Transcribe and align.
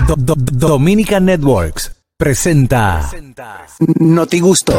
Do- 0.00 0.16
Do- 0.16 0.34
Dominican 0.36 1.24
Networks 1.26 1.92
presenta 2.16 3.08
Noti 3.98 4.40
Gusto. 4.40 4.72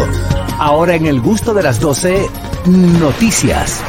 Ahora 0.60 0.96
en 0.96 1.06
el 1.06 1.22
gusto 1.22 1.54
de 1.54 1.64
las 1.64 1.80
12, 1.80 2.28
noticias. 2.66 3.82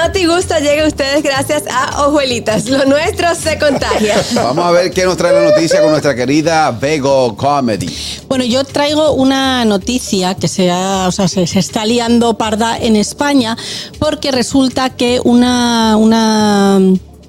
El 0.00 0.06
Noti 0.06 0.24
Gusto 0.24 0.54
llega 0.58 0.84
a 0.84 0.88
ustedes 0.88 1.22
gracias 1.22 1.64
a 1.70 2.06
Ojuelitas. 2.06 2.66
Lo 2.70 2.86
nuestro 2.86 3.34
se 3.34 3.58
contagia. 3.58 4.14
Vamos 4.34 4.64
a 4.64 4.70
ver 4.70 4.90
qué 4.92 5.04
nos 5.04 5.16
trae 5.18 5.34
la 5.34 5.42
noticia 5.50 5.82
con 5.82 5.90
nuestra 5.90 6.14
querida 6.14 6.70
Vego 6.70 7.36
Comedy. 7.36 7.94
Bueno, 8.26 8.44
yo 8.44 8.64
traigo 8.64 9.12
una 9.12 9.64
noticia 9.66 10.34
que 10.36 10.48
se, 10.48 10.70
ha- 10.70 11.06
o 11.06 11.12
sea, 11.12 11.28
se, 11.28 11.46
se 11.46 11.58
está 11.58 11.84
liando 11.84 12.38
parda 12.38 12.78
en 12.78 12.96
España 12.96 13.58
porque 13.98 14.30
resulta 14.30 14.88
que 14.88 15.20
una, 15.22 15.96
una- 15.98 16.80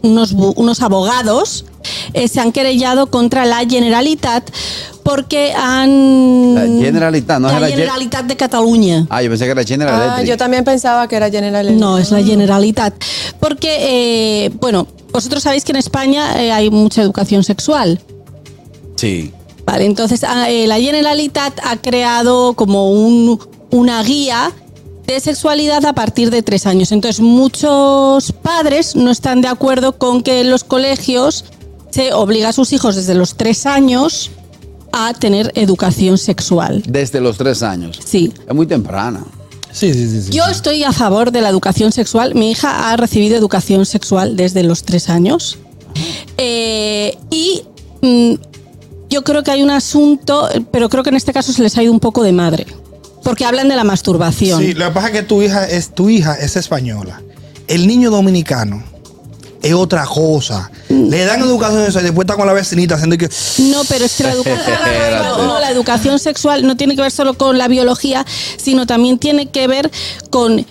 unos, 0.03 0.31
unos 0.31 0.81
abogados 0.81 1.65
eh, 2.13 2.27
se 2.29 2.39
han 2.39 2.51
querellado 2.53 3.07
contra 3.07 3.43
la 3.45 3.65
Generalitat 3.67 4.49
porque 5.03 5.53
han... 5.53 6.55
La 6.55 6.61
Generalitat, 6.61 7.39
¿no 7.39 7.47
es 7.47 7.53
la 7.53 7.59
la 7.59 7.67
Gen- 7.67 7.77
Generalitat 7.77 8.25
de 8.25 8.35
Cataluña. 8.37 9.07
Ah, 9.09 9.21
yo 9.21 9.29
pensé 9.29 9.45
que 9.45 9.51
era 9.51 9.63
General 9.63 10.09
Ah, 10.17 10.23
yo 10.23 10.37
también 10.37 10.63
pensaba 10.63 11.07
que 11.07 11.15
era 11.15 11.29
General 11.29 11.61
Electric. 11.65 11.79
No, 11.79 11.97
es 11.97 12.11
la 12.11 12.21
Generalitat. 12.23 12.93
Porque, 13.39 14.45
eh, 14.45 14.49
bueno, 14.59 14.87
vosotros 15.11 15.43
sabéis 15.43 15.63
que 15.65 15.71
en 15.71 15.77
España 15.77 16.41
eh, 16.41 16.51
hay 16.51 16.69
mucha 16.69 17.01
educación 17.01 17.43
sexual. 17.43 17.99
Sí. 18.95 19.31
Vale, 19.65 19.85
entonces 19.85 20.23
ah, 20.23 20.49
eh, 20.49 20.67
la 20.67 20.79
Generalitat 20.79 21.59
ha 21.63 21.77
creado 21.77 22.53
como 22.53 22.91
un- 22.91 23.39
una 23.71 24.03
guía 24.03 24.51
de 25.07 25.19
sexualidad 25.19 25.85
a 25.85 25.93
partir 25.93 26.29
de 26.29 26.41
tres 26.43 26.65
años. 26.65 26.91
Entonces 26.91 27.21
muchos 27.21 28.31
padres 28.31 28.95
no 28.95 29.11
están 29.11 29.41
de 29.41 29.47
acuerdo 29.47 29.97
con 29.97 30.21
que 30.23 30.41
en 30.41 30.49
los 30.49 30.63
colegios 30.63 31.45
se 31.89 32.13
obliga 32.13 32.49
a 32.49 32.53
sus 32.53 32.71
hijos 32.73 32.95
desde 32.95 33.13
los 33.15 33.35
tres 33.35 33.65
años 33.65 34.31
a 34.91 35.13
tener 35.13 35.51
educación 35.55 36.17
sexual. 36.17 36.83
Desde 36.87 37.21
los 37.21 37.37
tres 37.37 37.63
años. 37.63 37.99
Sí. 38.03 38.33
Es 38.47 38.55
muy 38.55 38.67
temprana. 38.67 39.23
Sí, 39.71 39.93
sí, 39.93 40.09
sí. 40.09 40.21
sí. 40.23 40.31
Yo 40.31 40.45
estoy 40.47 40.83
a 40.83 40.91
favor 40.91 41.31
de 41.31 41.41
la 41.41 41.49
educación 41.49 41.91
sexual. 41.91 42.35
Mi 42.35 42.51
hija 42.51 42.91
ha 42.91 42.97
recibido 42.97 43.37
educación 43.37 43.85
sexual 43.85 44.35
desde 44.35 44.63
los 44.63 44.83
tres 44.83 45.09
años. 45.09 45.57
Eh, 46.37 47.17
y 47.29 47.63
mm, 48.01 48.33
yo 49.09 49.23
creo 49.23 49.43
que 49.43 49.51
hay 49.51 49.61
un 49.61 49.71
asunto, 49.71 50.49
pero 50.71 50.89
creo 50.89 51.03
que 51.03 51.09
en 51.09 51.15
este 51.15 51.33
caso 51.33 51.53
se 51.53 51.61
les 51.61 51.77
ha 51.77 51.83
ido 51.83 51.91
un 51.91 51.99
poco 51.99 52.23
de 52.23 52.31
madre. 52.31 52.65
Porque 53.23 53.45
hablan 53.45 53.69
de 53.69 53.75
la 53.75 53.83
masturbación. 53.83 54.59
Sí, 54.61 54.73
lo 54.73 54.87
que 54.87 54.91
pasa 54.91 55.07
es 55.07 55.13
que 55.13 55.23
tu 55.23 55.41
hija 55.41 55.67
es, 55.67 55.93
tu 55.93 56.09
hija 56.09 56.33
es 56.33 56.55
española. 56.55 57.21
El 57.67 57.87
niño 57.87 58.09
dominicano 58.09 58.83
es 59.61 59.73
otra 59.73 60.05
cosa. 60.05 60.71
Le 60.89 61.25
dan 61.25 61.41
educación 61.41 61.83
sexual 61.83 62.03
y 62.03 62.07
después 62.07 62.25
está 62.25 62.35
con 62.35 62.47
la 62.47 62.53
vecinita 62.53 62.95
haciendo 62.95 63.17
que. 63.17 63.29
No, 63.59 63.81
pero 63.87 64.05
es 64.05 64.15
que 64.15 64.23
la 64.23 64.31
educación, 64.33 65.47
no, 65.47 65.59
la 65.59 65.71
educación 65.71 66.19
sexual 66.19 66.65
no 66.65 66.75
tiene 66.77 66.95
que 66.95 67.01
ver 67.01 67.11
solo 67.11 67.35
con 67.35 67.57
la 67.57 67.67
biología, 67.67 68.25
sino 68.57 68.85
también 68.87 69.19
tiene 69.19 69.47
que 69.49 69.67
ver 69.67 69.91
con 70.29 70.65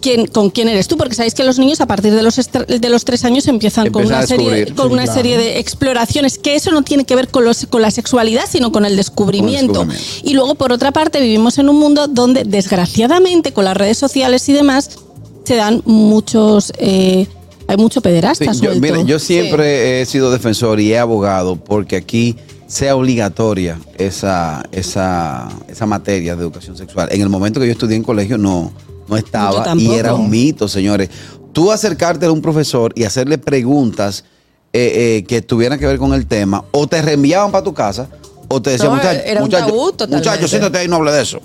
quién, 0.00 0.26
con 0.26 0.50
quién 0.50 0.68
eres 0.68 0.86
tú, 0.86 0.96
porque 0.96 1.14
sabéis 1.14 1.34
que 1.34 1.42
los 1.42 1.58
niños 1.58 1.80
a 1.80 1.86
partir 1.86 2.14
de 2.14 2.22
los, 2.22 2.36
de 2.36 2.88
los 2.88 3.04
tres 3.04 3.24
años 3.24 3.48
empiezan 3.48 3.90
con 3.90 4.06
una, 4.06 4.20
a 4.20 4.26
serie, 4.26 4.66
con 4.66 4.88
Sí, 4.88 4.92
una 4.92 5.02
claro. 5.04 5.14
serie 5.18 5.38
de 5.38 5.58
exploraciones, 5.58 6.38
que 6.38 6.54
eso 6.54 6.70
no 6.70 6.82
tiene 6.82 7.04
que 7.04 7.16
ver 7.16 7.28
con, 7.28 7.44
los, 7.44 7.66
con 7.66 7.82
la 7.82 7.90
sexualidad, 7.90 8.44
sino 8.48 8.70
con 8.70 8.84
el 8.84 8.96
descubrimiento. 8.96 9.80
Con 9.80 9.90
el 9.90 9.96
descubrimiento. 9.96 10.30
Y 10.30 10.34
luego, 10.34 10.54
por 10.54 10.72
otra 10.72 10.92
parte, 10.92 11.20
vivimos 11.20 11.58
en 11.58 11.68
un 11.68 11.78
mundo 11.78 12.06
donde, 12.06 12.44
desgraciadamente, 12.44 13.52
con 13.52 13.64
las 13.64 13.76
redes 13.76 13.98
sociales 13.98 14.48
y 14.48 14.52
demás, 14.52 14.90
se 15.44 15.56
dan 15.56 15.82
muchos... 15.84 16.72
eh, 16.78 17.26
hay 17.68 17.76
mucho 17.76 18.00
pederasta 18.00 18.52
Sí, 18.52 18.60
yo, 18.60 18.74
mire, 18.76 19.04
yo 19.04 19.18
siempre 19.18 20.00
he 20.00 20.06
sido 20.06 20.30
defensor 20.30 20.80
y 20.80 20.92
he 20.92 20.98
abogado 20.98 21.56
porque 21.56 21.96
aquí 21.96 22.36
sea 22.66 22.96
obligatoria 22.96 23.78
esa, 23.96 24.64
esa, 24.72 25.48
esa 25.68 25.86
materia 25.86 26.34
de 26.34 26.42
educación 26.42 26.76
sexual. 26.76 27.08
En 27.12 27.20
el 27.20 27.28
momento 27.28 27.60
que 27.60 27.66
yo 27.66 27.72
estudié 27.72 27.96
en 27.96 28.02
colegio 28.02 28.38
no, 28.38 28.72
no 29.08 29.16
estaba 29.16 29.74
y 29.76 29.92
era 29.92 30.14
un 30.14 30.28
mito, 30.30 30.68
señores. 30.68 31.10
Tú 31.52 31.70
acercarte 31.72 32.26
a 32.26 32.32
un 32.32 32.42
profesor 32.42 32.92
y 32.96 33.04
hacerle 33.04 33.38
preguntas 33.38 34.24
eh, 34.72 35.18
eh, 35.18 35.24
que 35.24 35.40
tuvieran 35.40 35.78
que 35.78 35.86
ver 35.86 35.96
con 35.96 36.12
el 36.12 36.26
tema, 36.26 36.64
o 36.72 36.86
te 36.86 37.00
reenviaban 37.00 37.50
para 37.50 37.64
tu 37.64 37.72
casa, 37.72 38.08
o 38.48 38.60
te 38.60 38.70
decían, 38.70 38.90
No, 38.90 38.96
muchacho, 38.96 39.20
era 39.24 39.40
un 39.40 39.46
muchacho, 39.46 40.06
muchacho, 40.08 40.48
siéntate 40.48 40.78
ahí 40.78 40.84
y 40.84 40.88
no 40.88 40.96
hable 40.96 41.12
de 41.12 41.22
eso. 41.22 41.40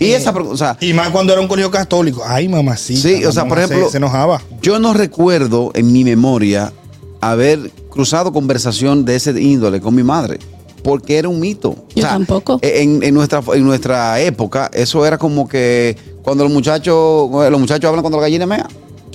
Y 0.00 0.12
esa, 0.12 0.30
o 0.30 0.56
sea, 0.56 0.76
Y 0.80 0.92
más 0.92 1.10
cuando 1.10 1.32
era 1.32 1.40
un 1.42 1.48
colegio 1.48 1.70
católico. 1.70 2.22
Ay, 2.26 2.48
mamacita. 2.48 3.00
Sí, 3.00 3.24
o 3.24 3.32
sea, 3.32 3.42
por 3.44 3.56
mamá 3.58 3.66
se- 3.68 3.72
ejemplo, 3.74 3.90
Se, 3.90 3.96
enojaba. 3.98 4.40
Yo 4.62 4.78
no 4.78 4.94
recuerdo 4.94 5.70
en 5.74 5.92
mi 5.92 6.04
memoria 6.04 6.72
haber 7.20 7.70
cruzado 7.90 8.32
conversación 8.32 9.04
de 9.04 9.16
ese 9.16 9.30
índole 9.40 9.80
con 9.80 9.94
mi 9.94 10.02
madre, 10.02 10.38
porque 10.82 11.16
era 11.18 11.28
un 11.28 11.40
mito. 11.40 11.76
Yo 11.94 12.02
tampoco. 12.02 12.58
En, 12.62 13.02
en 13.02 13.14
nuestra, 13.14 13.42
en 13.54 13.64
nuestra 13.64 14.20
época, 14.20 14.70
eso 14.74 15.06
era 15.06 15.16
como 15.18 15.48
que 15.48 15.96
cuando 16.22 16.44
los 16.44 16.52
muchachos, 16.52 17.30
los 17.50 17.60
muchachos 17.60 17.88
hablan 17.88 18.02
cuando 18.02 18.18
la 18.18 18.22
gallina 18.22 18.46
mea. 18.46 18.66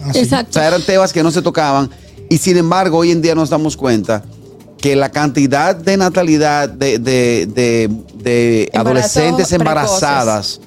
Ah, 0.01 0.11
sí. 0.13 0.19
O 0.19 0.21
Exacto. 0.23 0.53
sea, 0.53 0.67
eran 0.67 0.81
temas 0.81 1.11
que 1.13 1.21
no 1.23 1.29
se 1.31 1.41
tocaban. 1.41 1.89
Y 2.29 2.37
sin 2.37 2.57
embargo, 2.57 2.97
hoy 2.99 3.11
en 3.11 3.21
día 3.21 3.35
nos 3.35 3.49
damos 3.49 3.75
cuenta 3.75 4.23
que 4.79 4.95
la 4.95 5.09
cantidad 5.11 5.75
de 5.75 5.97
natalidad 5.97 6.69
de, 6.69 6.99
de- 6.99 7.45
de- 8.15 8.69
adolescentes 8.73 9.47
precoces. 9.47 9.51
embarazadas 9.53 10.61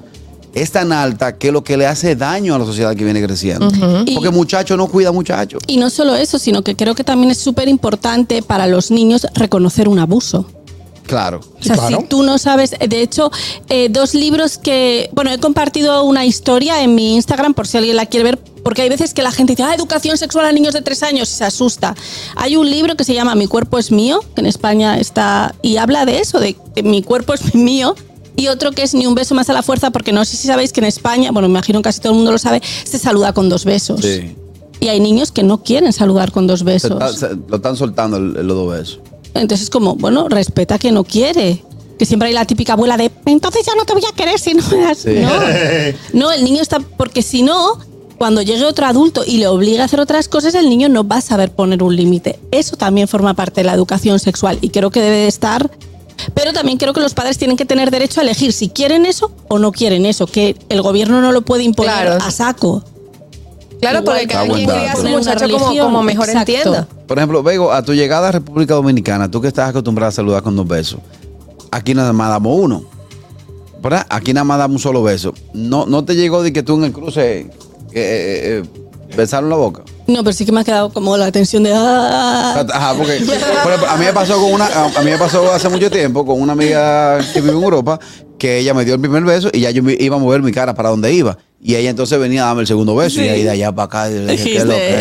es 0.54 0.70
tan 0.70 0.92
alta 0.92 1.36
que 1.38 1.50
lo 1.52 1.64
que 1.64 1.76
le 1.76 1.86
hace 1.86 2.14
daño 2.16 2.54
a 2.54 2.58
la 2.58 2.64
sociedad 2.64 2.94
que 2.94 3.04
viene 3.04 3.22
creciendo. 3.22 3.68
Porque 4.14 4.30
muchacho 4.30 4.76
no 4.76 4.86
cuida 4.88 5.12
muchacho. 5.12 5.58
Y 5.66 5.76
no 5.78 5.90
solo 5.90 6.14
eso, 6.14 6.38
sino 6.38 6.62
que 6.62 6.76
creo 6.76 6.94
que 6.94 7.04
también 7.04 7.30
es 7.30 7.38
súper 7.38 7.68
importante 7.68 8.42
para 8.42 8.66
los 8.66 8.90
niños 8.90 9.26
reconocer 9.34 9.88
un 9.88 9.98
abuso. 9.98 10.46
Claro. 11.06 11.40
O 11.58 11.62
sea, 11.62 11.74
Claro. 11.76 11.98
si 12.00 12.06
tú 12.06 12.22
no 12.22 12.38
sabes, 12.38 12.70
de 12.78 13.02
hecho, 13.02 13.30
eh, 13.68 13.88
dos 13.90 14.14
libros 14.14 14.56
que, 14.56 15.10
bueno, 15.12 15.32
he 15.32 15.38
compartido 15.38 16.04
una 16.04 16.24
historia 16.24 16.82
en 16.82 16.94
mi 16.94 17.16
Instagram 17.16 17.54
por 17.54 17.66
si 17.66 17.76
alguien 17.76 17.96
la 17.96 18.06
quiere 18.06 18.24
ver, 18.24 18.38
porque 18.62 18.82
hay 18.82 18.88
veces 18.88 19.12
que 19.12 19.22
la 19.22 19.32
gente 19.32 19.54
dice, 19.54 19.64
ah, 19.64 19.74
educación 19.74 20.16
sexual 20.16 20.46
a 20.46 20.52
niños 20.52 20.74
de 20.74 20.80
tres 20.80 21.02
años, 21.02 21.28
y 21.28 21.34
se 21.34 21.44
asusta. 21.44 21.96
Hay 22.36 22.54
un 22.56 22.70
libro 22.70 22.94
que 22.94 23.02
se 23.02 23.14
llama 23.14 23.34
Mi 23.34 23.48
cuerpo 23.48 23.78
es 23.78 23.90
mío, 23.90 24.20
que 24.34 24.42
en 24.42 24.46
España 24.46 24.96
está, 24.98 25.54
y 25.60 25.76
habla 25.78 26.06
de 26.06 26.20
eso, 26.20 26.38
de 26.38 26.56
que 26.74 26.82
mi 26.84 27.02
cuerpo 27.02 27.34
es 27.34 27.52
mío. 27.54 27.96
Y 28.36 28.48
otro 28.48 28.72
que 28.72 28.82
es 28.82 28.94
Ni 28.94 29.06
un 29.06 29.14
beso 29.14 29.34
más 29.34 29.48
a 29.50 29.52
la 29.52 29.62
fuerza, 29.62 29.90
porque 29.90 30.12
no 30.12 30.24
sé 30.24 30.36
si 30.36 30.46
sabéis 30.46 30.72
que 30.72 30.80
en 30.80 30.86
España, 30.86 31.30
bueno, 31.32 31.48
me 31.48 31.52
imagino 31.52 31.80
que 31.80 31.84
casi 31.84 32.00
todo 32.00 32.12
el 32.12 32.16
mundo 32.16 32.32
lo 32.32 32.38
sabe, 32.38 32.62
se 32.84 32.98
saluda 32.98 33.32
con 33.32 33.48
dos 33.48 33.64
besos. 33.64 34.00
Sí. 34.00 34.34
Y 34.80 34.88
hay 34.88 35.00
niños 35.00 35.30
que 35.30 35.42
no 35.42 35.62
quieren 35.62 35.92
saludar 35.92 36.32
con 36.32 36.46
dos 36.46 36.64
besos. 36.64 37.18
se- 37.18 37.36
lo 37.48 37.56
están 37.56 37.76
soltando 37.76 38.16
el, 38.16 38.36
el- 38.36 38.46
los 38.46 38.56
dos 38.56 38.70
besos. 38.72 39.00
Entonces 39.34 39.64
es 39.64 39.70
como, 39.70 39.94
bueno, 39.96 40.28
respeta 40.28 40.78
que 40.78 40.90
no 40.92 41.04
quiere. 41.04 41.62
Que 41.98 42.06
siempre 42.06 42.28
hay 42.28 42.34
la 42.34 42.44
típica 42.46 42.72
abuela 42.72 42.96
de, 42.96 43.10
entonces 43.26 43.64
ya 43.64 43.74
no 43.76 43.84
te 43.84 43.92
voy 43.92 44.02
a 44.10 44.14
querer 44.14 44.38
si 44.38 44.54
no 44.54 44.62
me 44.70 44.78
das. 44.78 44.98
Sí. 44.98 45.10
No. 45.20 45.30
no, 46.20 46.32
el 46.32 46.42
niño 46.42 46.60
está, 46.62 46.80
porque 46.80 47.22
si 47.22 47.42
no, 47.42 47.78
cuando 48.18 48.42
llegue 48.42 48.64
otro 48.64 48.86
adulto 48.86 49.22
y 49.26 49.36
le 49.36 49.46
obliga 49.46 49.82
a 49.82 49.84
hacer 49.86 50.00
otras 50.00 50.26
cosas, 50.28 50.54
el 50.54 50.68
niño 50.68 50.88
no 50.88 51.06
va 51.06 51.18
a 51.18 51.20
saber 51.20 51.52
poner 51.52 51.82
un 51.82 51.94
límite. 51.94 52.40
Eso 52.50 52.76
también 52.76 53.06
forma 53.08 53.34
parte 53.34 53.60
de 53.60 53.66
la 53.66 53.74
educación 53.74 54.18
sexual 54.18 54.58
y 54.62 54.70
creo 54.70 54.90
que 54.90 55.00
debe 55.00 55.16
de 55.18 55.28
estar. 55.28 55.70
Pero 56.34 56.52
también 56.52 56.78
creo 56.78 56.92
que 56.92 57.00
los 57.00 57.14
padres 57.14 57.38
tienen 57.38 57.56
que 57.56 57.64
tener 57.64 57.90
derecho 57.90 58.20
a 58.20 58.22
elegir 58.22 58.52
si 58.52 58.68
quieren 58.68 59.06
eso 59.06 59.32
o 59.48 59.58
no 59.58 59.72
quieren 59.72 60.06
eso, 60.06 60.26
que 60.26 60.56
el 60.68 60.82
gobierno 60.82 61.20
no 61.20 61.32
lo 61.32 61.42
puede 61.42 61.62
imponer 61.64 61.92
Claro. 61.92 62.24
a 62.24 62.30
saco. 62.30 62.82
Claro, 63.80 63.98
Igual 63.98 64.04
porque 64.04 64.20
que 64.22 64.26
cada 64.28 64.44
quien 64.44 64.70
aguantar. 64.70 64.76
cría 64.78 64.92
a 64.92 64.96
su 64.96 65.08
muchacho 65.08 65.44
como, 65.50 65.58
religión, 65.66 65.86
como 65.86 66.02
mejor 66.04 66.28
exacto. 66.28 66.52
entienda. 66.52 66.88
Por 67.08 67.18
ejemplo, 67.18 67.42
Vego, 67.42 67.72
a 67.72 67.82
tu 67.82 67.94
llegada 67.94 68.28
a 68.28 68.32
República 68.32 68.74
Dominicana, 68.74 69.28
tú 69.30 69.40
que 69.40 69.48
estás 69.48 69.70
acostumbrada 69.70 70.10
a 70.10 70.12
saludar 70.12 70.42
con 70.42 70.54
dos 70.54 70.68
besos, 70.68 71.00
aquí 71.70 71.92
nada 71.94 72.12
más 72.12 72.28
damos 72.30 72.56
uno. 72.58 72.84
¿Verdad? 73.82 74.06
Aquí 74.08 74.32
nada 74.32 74.44
más 74.44 74.58
damos 74.58 74.76
un 74.76 74.82
solo 74.82 75.02
beso. 75.02 75.34
No, 75.52 75.86
no 75.86 76.04
te 76.04 76.14
llegó 76.14 76.44
de 76.44 76.52
que 76.52 76.62
tú 76.62 76.76
en 76.76 76.84
el 76.84 76.92
cruce 76.92 77.40
eh, 77.40 77.48
eh, 77.94 78.62
eh, 78.62 78.62
besaron 79.16 79.50
la 79.50 79.56
boca. 79.56 79.82
No, 80.12 80.22
pero 80.22 80.32
sí 80.32 80.44
que 80.44 80.52
me 80.52 80.60
ha 80.60 80.64
quedado 80.64 80.92
como 80.92 81.16
la 81.16 81.32
tensión 81.32 81.62
de... 81.62 81.72
"Ah". 81.74 82.64
Ajá, 82.72 82.94
porque 82.94 83.18
a 83.88 83.96
mí 83.96 84.04
me 84.04 84.12
pasó 84.12 84.34
con 84.40 84.52
una, 84.52 84.66
a 84.66 85.02
mí 85.02 85.10
me 85.10 85.18
pasó 85.18 85.50
hace 85.52 85.68
mucho 85.68 85.90
tiempo 85.90 86.24
con 86.26 86.40
una 86.40 86.52
amiga 86.52 87.18
que 87.32 87.40
vive 87.40 87.52
en 87.56 87.62
Europa, 87.62 87.98
que 88.38 88.58
ella 88.58 88.74
me 88.74 88.84
dio 88.84 88.94
el 88.94 89.00
primer 89.00 89.22
beso 89.24 89.48
y 89.52 89.60
ya 89.60 89.70
yo 89.70 89.82
me 89.82 89.96
iba 89.98 90.16
a 90.16 90.18
mover 90.18 90.42
mi 90.42 90.52
cara 90.52 90.74
para 90.74 90.90
donde 90.90 91.12
iba. 91.12 91.38
Y 91.64 91.76
ella 91.76 91.90
entonces 91.90 92.18
venía 92.18 92.42
a 92.42 92.46
darme 92.46 92.62
el 92.62 92.66
segundo 92.66 92.96
beso 92.96 93.20
y 93.22 93.28
ahí 93.28 93.44
de 93.44 93.50
allá 93.50 93.70
para 93.72 93.86
acá. 93.86 94.10
y 94.10 94.14
le 94.14 94.32
dije, 94.32 94.44
¿qué 94.50 94.56
es 94.56 94.64
lo 94.64 94.74
Dijiste. 94.74 94.94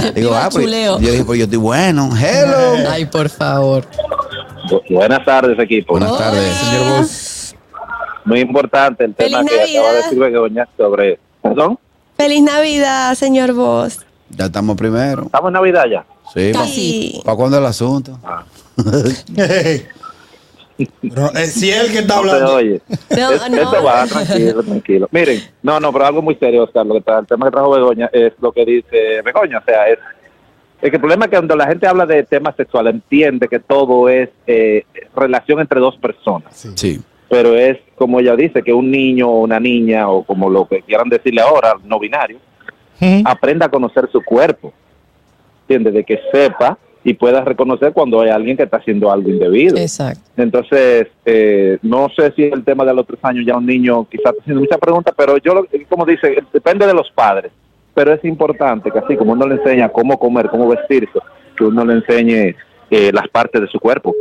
que 0.00 0.06
es? 0.08 0.14
Digo, 0.14 0.30
ah, 0.34 0.48
pues, 0.50 0.66
yo 0.70 0.96
dije, 0.98 1.24
pues 1.24 1.38
yo 1.38 1.44
estoy 1.44 1.58
bueno. 1.58 2.10
Hello. 2.16 2.88
Ay, 2.90 3.04
por 3.04 3.28
favor. 3.28 3.84
Bu- 4.70 4.80
Buenas 4.88 5.24
tardes, 5.26 5.58
equipo. 5.58 5.92
Buenas 5.92 6.16
tardes. 6.16 6.54
Señor 6.56 6.98
Vos. 7.00 7.54
Muy 8.24 8.40
importante 8.40 9.04
el 9.04 9.14
tema 9.14 9.38
Feliz 9.44 9.50
que 9.50 9.54
acaba 9.60 9.68
de 9.68 9.74
Navidad. 9.94 10.04
decir 10.04 10.18
Begoña 10.18 10.68
sobre... 10.78 11.18
¿Perdón? 11.42 11.78
Feliz 12.16 12.42
Navidad, 12.42 13.14
señor 13.16 13.52
Vos. 13.52 13.98
Ya 14.36 14.46
estamos 14.46 14.76
primero. 14.76 15.22
¿Estamos 15.24 15.48
en 15.48 15.52
Navidad 15.54 15.84
ya? 15.90 16.04
Sí, 16.32 16.50
Casi. 16.52 17.20
¿Para 17.24 17.36
cuándo 17.36 17.58
el 17.58 17.66
asunto? 17.66 18.18
Ah. 18.24 18.44
Pero, 20.76 21.30
eh, 21.36 21.46
si 21.46 21.70
es 21.70 21.84
el 21.84 21.92
que 21.92 21.98
está 22.00 22.14
No 22.14 22.20
hablando. 22.20 22.54
oye. 22.54 22.80
No, 23.16 23.30
Es- 23.30 23.48
no. 23.50 23.56
Esto 23.62 23.84
va, 23.84 24.06
tranquilo, 24.06 24.62
tranquilo. 24.64 25.08
Miren, 25.12 25.40
no, 25.62 25.78
no, 25.78 25.92
pero 25.92 26.06
algo 26.06 26.20
muy 26.20 26.34
serio, 26.34 26.64
Oscar. 26.64 26.84
Lo 26.84 26.94
que 26.94 27.02
tra- 27.04 27.20
el 27.20 27.26
tema 27.26 27.46
que 27.46 27.52
trajo 27.52 27.70
Begoña 27.70 28.10
es 28.12 28.32
lo 28.40 28.50
que 28.50 28.64
dice 28.64 29.22
Begoña. 29.24 29.58
O 29.58 29.64
sea, 29.64 29.88
es, 29.88 29.98
es 30.82 30.90
que 30.90 30.96
el 30.96 31.00
problema 31.00 31.26
es 31.26 31.30
que 31.30 31.36
cuando 31.36 31.54
la 31.54 31.68
gente 31.68 31.86
habla 31.86 32.06
de 32.06 32.24
temas 32.24 32.56
sexuales, 32.56 32.92
entiende 32.94 33.46
que 33.46 33.60
todo 33.60 34.08
es 34.08 34.30
eh, 34.48 34.84
relación 35.14 35.60
entre 35.60 35.78
dos 35.78 35.96
personas. 35.96 36.66
Sí. 36.74 37.00
Pero 37.28 37.54
es, 37.54 37.78
como 37.94 38.18
ella 38.18 38.34
dice, 38.34 38.62
que 38.62 38.72
un 38.72 38.90
niño 38.90 39.28
o 39.28 39.40
una 39.42 39.60
niña, 39.60 40.08
o 40.08 40.24
como 40.24 40.50
lo 40.50 40.66
que 40.66 40.82
quieran 40.82 41.08
decirle 41.08 41.40
ahora, 41.40 41.74
no 41.84 42.00
binario, 42.00 42.38
Aprenda 43.24 43.66
a 43.66 43.68
conocer 43.68 44.08
su 44.10 44.22
cuerpo. 44.22 44.72
¿Entiendes? 45.62 45.94
De 45.94 46.04
que 46.04 46.20
sepa 46.32 46.78
y 47.02 47.14
pueda 47.14 47.42
reconocer 47.42 47.92
cuando 47.92 48.20
hay 48.20 48.30
alguien 48.30 48.56
que 48.56 48.62
está 48.62 48.78
haciendo 48.78 49.10
algo 49.12 49.28
indebido. 49.28 49.76
Exacto. 49.76 50.20
Entonces, 50.36 51.08
eh, 51.24 51.78
no 51.82 52.08
sé 52.16 52.32
si 52.34 52.44
el 52.44 52.64
tema 52.64 52.84
de 52.84 52.94
los 52.94 53.06
tres 53.06 53.18
años 53.22 53.44
ya 53.46 53.56
un 53.56 53.66
niño 53.66 54.06
quizás 54.10 54.32
está 54.32 54.40
haciendo 54.42 54.60
muchas 54.62 54.78
preguntas, 54.78 55.14
pero 55.16 55.36
yo, 55.38 55.54
lo- 55.54 55.66
como 55.88 56.06
dice, 56.06 56.36
depende 56.52 56.86
de 56.86 56.94
los 56.94 57.10
padres. 57.10 57.52
Pero 57.94 58.12
es 58.12 58.24
importante 58.24 58.90
que 58.90 58.98
así 58.98 59.16
como 59.16 59.32
uno 59.32 59.46
le 59.46 59.56
enseña 59.56 59.88
cómo 59.88 60.18
comer, 60.18 60.48
cómo 60.48 60.66
vestirse, 60.68 61.18
que 61.56 61.64
uno 61.64 61.84
le 61.84 61.94
enseñe 61.94 62.56
eh, 62.90 63.10
las 63.12 63.28
partes 63.28 63.60
de 63.60 63.68
su 63.68 63.78
cuerpo 63.78 64.14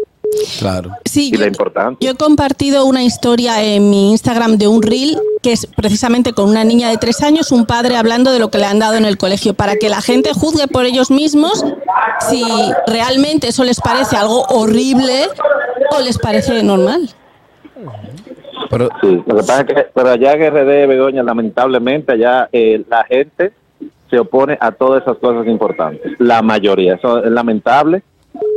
Claro. 0.59 0.91
Sí, 1.06 1.30
y 1.33 1.38
la 1.38 1.45
yo, 1.45 1.47
importancia. 1.47 1.97
yo 2.00 2.12
he 2.12 2.15
compartido 2.15 2.85
una 2.85 3.03
historia 3.03 3.63
en 3.63 3.89
mi 3.89 4.12
Instagram 4.12 4.57
de 4.57 4.68
un 4.68 4.81
reel 4.81 5.18
que 5.41 5.51
es 5.51 5.65
precisamente 5.65 6.31
con 6.33 6.50
una 6.50 6.63
niña 6.63 6.89
de 6.89 6.97
tres 6.97 7.21
años, 7.21 7.51
un 7.51 7.65
padre 7.65 7.97
hablando 7.97 8.31
de 8.31 8.39
lo 8.39 8.50
que 8.50 8.57
le 8.59 8.65
han 8.65 8.80
dado 8.80 8.95
en 8.95 9.03
el 9.06 9.18
colegio, 9.18 9.53
para 9.53 9.75
que 9.75 9.89
la 9.89 10.01
gente 10.01 10.31
juzgue 10.33 10.68
por 10.68 10.85
ellos 10.85 11.12
mismos 11.12 11.65
si 12.30 12.44
realmente 12.88 13.50
eso 13.50 13.63
les 13.65 13.81
parece 13.81 14.15
algo 14.15 14.44
horrible 14.50 15.27
o 15.91 16.01
les 16.01 16.18
parece 16.18 16.63
normal. 16.63 17.09
Pero 18.69 18.89
Sí, 19.01 19.21
lo 19.25 19.35
que 19.35 19.44
pasa 19.44 19.62
es 19.62 19.68
que 19.68 19.88
pero 19.94 20.09
allá 20.12 20.33
en 20.33 20.53
RD, 20.53 20.88
Begoña, 20.88 21.24
lamentablemente 21.24 22.13
allá 22.13 22.47
eh, 22.51 22.83
la 22.89 23.03
gente 23.03 23.51
se 24.09 24.19
opone 24.19 24.57
a 24.62 24.71
todas 24.71 25.01
esas 25.03 25.18
cosas 25.18 25.45
importantes. 25.47 26.13
La 26.19 26.41
mayoría. 26.41 26.95
Eso 26.95 27.24
es 27.24 27.31
lamentable 27.31 28.03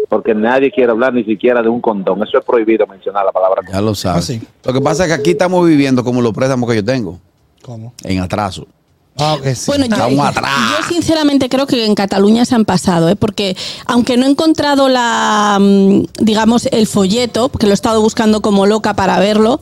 porque 0.09 0.35
nadie 0.35 0.71
quiere 0.71 0.91
hablar 0.93 1.13
ni 1.15 1.25
siquiera 1.25 1.63
de 1.63 1.69
un 1.69 1.81
condón. 1.81 2.23
Eso 2.23 2.39
es 2.39 2.45
prohibido 2.45 2.87
mencionar 2.87 3.25
la 3.25 3.33
palabra 3.33 3.57
condón. 3.57 3.75
ya 3.75 3.81
lo 3.81 3.95
sabes. 3.95 4.25
Ah, 4.25 4.27
sí. 4.33 4.41
Lo 4.65 4.73
que 4.73 4.81
pasa 4.81 5.05
es 5.05 5.09
que 5.09 5.15
aquí 5.15 5.31
estamos 5.31 5.67
viviendo 5.67 6.03
como 6.05 6.21
los 6.23 6.33
préstamos 6.33 6.69
que 6.71 6.77
yo 6.77 6.85
tengo, 6.85 7.19
¿Cómo? 7.63 7.93
en 8.05 8.21
atraso. 8.21 8.67
Ah, 9.19 9.37
sí. 9.55 9.65
Bueno, 9.69 9.87
yo, 9.87 9.95
Estamos 9.95 10.27
atrás. 10.27 10.51
yo 10.79 10.89
sinceramente 10.95 11.49
creo 11.49 11.67
que 11.67 11.87
en 11.87 11.95
Cataluña 11.95 12.45
se 12.45 12.55
han 12.55 12.67
pasado, 12.67 13.09
¿eh? 13.09 13.17
porque 13.17 13.57
aunque 13.87 14.19
no 14.19 14.27
he 14.27 14.31
encontrado 14.31 14.89
la, 14.91 15.57
mm, 15.59 16.03
digamos, 16.21 16.67
el 16.67 16.87
folleto, 16.87 17.49
porque 17.49 17.67
lo 17.67 17.73
he 17.73 17.75
estado 17.75 18.03
buscando 18.03 18.43
como 18.43 18.67
loca 18.67 18.93
para 18.95 19.19
verlo, 19.19 19.61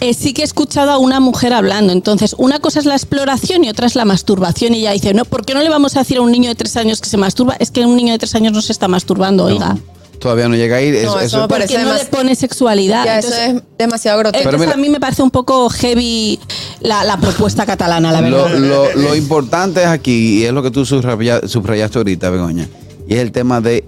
eh, 0.00 0.14
sí 0.14 0.32
que 0.32 0.42
he 0.42 0.44
escuchado 0.44 0.90
a 0.92 0.98
una 0.98 1.20
mujer 1.20 1.52
hablando. 1.52 1.92
Entonces, 1.92 2.34
una 2.38 2.58
cosa 2.60 2.78
es 2.78 2.84
la 2.86 2.94
exploración 2.94 3.64
y 3.64 3.68
otra 3.68 3.86
es 3.86 3.94
la 3.96 4.04
masturbación. 4.04 4.74
Y 4.74 4.80
ella 4.80 4.92
dice, 4.92 5.14
no, 5.14 5.24
¿por 5.24 5.44
qué 5.44 5.54
no 5.54 5.62
le 5.62 5.68
vamos 5.68 5.96
a 5.96 6.00
decir 6.00 6.18
a 6.18 6.22
un 6.22 6.30
niño 6.30 6.48
de 6.48 6.54
tres 6.54 6.76
años 6.76 7.00
que 7.00 7.08
se 7.08 7.16
masturba? 7.16 7.56
Es 7.58 7.70
que 7.70 7.84
un 7.84 7.96
niño 7.96 8.12
de 8.12 8.18
tres 8.18 8.34
años 8.34 8.52
no 8.52 8.62
se 8.62 8.72
está 8.72 8.86
masturbando, 8.88 9.44
oiga. 9.44 9.76
Todavía 10.20 10.48
no 10.48 10.56
llega 10.56 10.76
ahí. 10.76 10.90
No, 10.90 10.96
eso 10.98 11.20
eso- 11.20 11.40
me 11.42 11.48
parece 11.48 11.74
Porque 11.74 11.86
no 11.88 11.94
le 11.94 12.04
pone 12.06 12.34
sexualidad. 12.34 13.04
Ya, 13.04 13.18
eso 13.20 13.28
Entonces, 13.28 13.62
es 13.70 13.78
demasiado 13.78 14.18
grotesco. 14.18 14.42
Pero 14.44 14.56
entonces 14.56 14.66
mira- 14.76 14.78
a 14.78 14.82
mí 14.82 14.88
me 14.92 14.98
parece 15.00 15.22
un 15.22 15.30
poco 15.30 15.68
heavy 15.70 16.40
la, 16.80 17.04
la 17.04 17.18
propuesta 17.18 17.64
catalana, 17.66 18.10
la 18.10 18.20
verdad. 18.20 18.50
Lo, 18.50 18.58
lo- 18.58 18.92
lo 18.94 19.14
importante 19.14 19.80
es 19.80 19.86
aquí, 19.86 20.40
y 20.40 20.44
es 20.44 20.52
lo 20.52 20.62
que 20.62 20.72
tú 20.72 20.84
subraya- 20.84 21.46
subrayaste 21.46 21.98
ahorita, 21.98 22.30
Begoña, 22.30 22.68
y 23.08 23.14
es 23.14 23.20
el 23.20 23.30
tema 23.30 23.60
de 23.60 23.84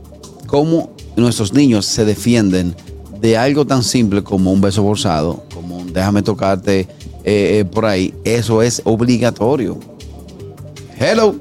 cómo 0.46 0.90
nuestros 1.16 1.52
niños 1.52 1.84
se 1.86 2.04
defienden 2.04 2.76
de 3.20 3.36
algo 3.36 3.66
tan 3.66 3.82
simple 3.82 4.22
como 4.22 4.52
un 4.52 4.60
beso 4.60 4.82
forzado, 4.82 5.44
como 5.54 5.78
un 5.78 5.92
déjame 5.92 6.22
tocarte 6.22 6.80
eh, 6.80 6.86
eh, 7.24 7.64
por 7.64 7.86
ahí. 7.86 8.14
Eso 8.24 8.62
es 8.62 8.80
obligatorio. 8.84 9.78
Hello. 10.98 11.34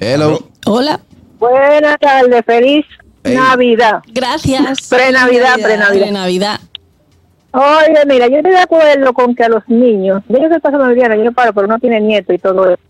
Hello. 0.00 0.38
Hola, 0.66 1.00
Buenas 1.38 1.98
tardes, 1.98 2.44
feliz. 2.44 2.84
Navidad. 3.24 4.00
gracias. 4.12 4.88
Pre-Navidad, 4.88 5.50
Navidad. 5.50 5.54
pre-Navidad. 5.62 6.02
Pre-Navidad. 6.02 6.60
Oye, 7.52 8.04
mira, 8.06 8.28
yo 8.28 8.36
estoy 8.36 8.52
de 8.52 8.58
acuerdo 8.58 9.12
con 9.12 9.34
que 9.34 9.44
a 9.44 9.48
los 9.48 9.66
niños, 9.68 10.22
yo 10.28 10.38
no 10.38 10.48
sé 10.48 10.60
pasa 10.60 10.78
Navidad, 10.78 11.16
yo 11.16 11.24
no 11.24 11.32
paro, 11.32 11.52
pero 11.52 11.66
uno 11.66 11.78
tiene 11.78 12.00
nieto 12.00 12.32
y 12.32 12.38
todo 12.38 12.68
eso, 12.68 12.82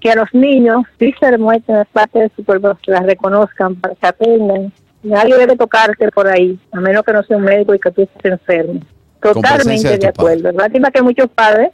que 0.00 0.10
a 0.10 0.16
los 0.16 0.32
niños 0.32 0.84
sí 0.98 1.14
se 1.20 1.30
les 1.30 1.38
muestren 1.38 1.78
las 1.78 1.88
partes 1.88 2.22
de 2.22 2.30
su 2.34 2.44
cuerpo, 2.44 2.76
que 2.82 2.90
las 2.90 3.04
reconozcan, 3.04 3.76
para 3.76 3.94
que 3.94 4.06
aprendan. 4.06 4.72
Nadie 5.04 5.36
debe 5.36 5.56
tocarte 5.56 6.10
por 6.10 6.26
ahí, 6.26 6.58
a 6.72 6.80
menos 6.80 7.04
que 7.04 7.12
no 7.12 7.22
sea 7.22 7.36
un 7.36 7.44
médico 7.44 7.74
y 7.74 7.78
que 7.78 7.90
tú 7.90 8.02
estés 8.02 8.32
enfermo. 8.32 8.80
Totalmente 9.20 9.98
de 9.98 10.06
acuerdo. 10.06 10.50
Lástima 10.52 10.90
que 10.90 11.02
muchos 11.02 11.28
padres 11.30 11.70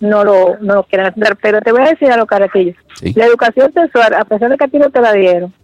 no 0.00 0.24
lo, 0.24 0.56
no 0.60 0.74
lo 0.74 0.82
quieran 0.84 1.12
hacer, 1.12 1.36
pero 1.40 1.60
te 1.60 1.70
voy 1.70 1.82
a 1.82 1.90
decir 1.90 2.10
a 2.10 2.16
lo. 2.16 2.26
Sí. 2.98 3.12
La 3.14 3.26
educación 3.26 3.72
sexual, 3.72 4.14
a 4.14 4.24
pesar 4.24 4.50
de 4.50 4.56
que 4.56 4.64
a 4.64 4.68
ti 4.68 4.78
no 4.78 4.90
te 4.90 5.00
la 5.00 5.12
dieron, 5.12 5.54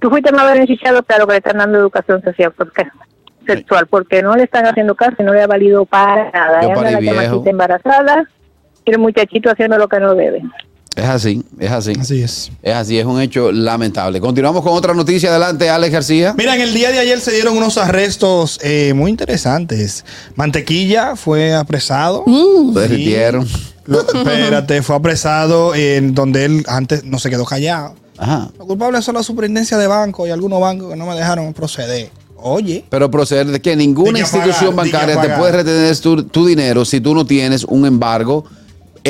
tú 0.00 0.10
fuiste 0.10 0.32
más 0.32 0.52
beneficiado 0.52 0.96
lo 1.18 1.26
que 1.26 1.32
le 1.32 1.38
están 1.38 1.58
dando 1.58 1.78
educación 1.78 2.22
social, 2.22 2.52
porque 2.56 2.86
sexual, 3.46 3.86
porque 3.86 4.22
no 4.22 4.36
le 4.36 4.44
están 4.44 4.66
haciendo 4.66 4.94
caso 4.94 5.16
y 5.18 5.22
no 5.22 5.32
le 5.32 5.42
ha 5.42 5.46
valido 5.46 5.84
para 5.86 6.30
nada. 6.30 6.62
Yo 6.62 6.74
parí 6.74 7.04
la 7.04 7.50
embarazada 7.50 8.28
y 8.84 8.90
el 8.90 8.98
muchachito 8.98 9.50
haciendo 9.50 9.78
lo 9.78 9.88
que 9.88 10.00
no 10.00 10.14
debe. 10.14 10.42
Es 10.98 11.04
así, 11.04 11.42
es 11.60 11.70
así. 11.70 11.92
Así 12.00 12.22
es. 12.22 12.50
Es 12.62 12.74
así, 12.74 12.98
es 12.98 13.04
un 13.06 13.20
hecho 13.20 13.52
lamentable. 13.52 14.20
Continuamos 14.20 14.62
con 14.62 14.72
otra 14.72 14.94
noticia. 14.94 15.30
Adelante, 15.30 15.70
Alex 15.70 15.92
García. 15.92 16.34
Mira, 16.36 16.54
en 16.56 16.60
el 16.62 16.74
día 16.74 16.90
de 16.90 16.98
ayer 16.98 17.20
se 17.20 17.30
dieron 17.32 17.56
unos 17.56 17.78
arrestos 17.78 18.58
eh, 18.62 18.92
muy 18.94 19.10
interesantes. 19.10 20.04
Mantequilla 20.34 21.14
fue 21.16 21.54
apresado. 21.54 22.24
Mm. 22.26 22.74
Lo 22.74 22.80
derritieron. 22.80 23.46
Lo- 23.86 24.00
espérate, 24.00 24.82
fue 24.82 24.96
apresado 24.96 25.74
en 25.74 26.14
donde 26.14 26.44
él 26.44 26.64
antes 26.66 27.04
no 27.04 27.18
se 27.18 27.30
quedó 27.30 27.44
callado. 27.44 27.94
Ajá. 28.18 28.50
Los 28.58 28.66
culpables 28.66 29.04
son 29.04 29.14
la 29.14 29.22
superintendencia 29.22 29.78
de 29.78 29.86
banco 29.86 30.26
y 30.26 30.30
algunos 30.30 30.60
bancos 30.60 30.90
que 30.90 30.96
no 30.96 31.06
me 31.06 31.14
dejaron 31.14 31.54
proceder. 31.54 32.10
Oye, 32.40 32.84
Pero 32.88 33.10
proceder 33.10 33.46
de 33.46 33.60
que 33.60 33.74
ninguna 33.74 34.10
De 34.10 34.14
que 34.14 34.20
institución 34.20 34.76
pagar, 34.76 34.92
bancaria 34.92 35.20
te 35.20 35.28
puede 35.38 35.52
retener 35.52 35.96
tu, 35.98 36.22
tu 36.24 36.46
dinero 36.46 36.84
si 36.84 37.00
tú 37.00 37.12
no 37.14 37.26
tienes 37.26 37.64
un 37.64 37.84
embargo 37.86 38.44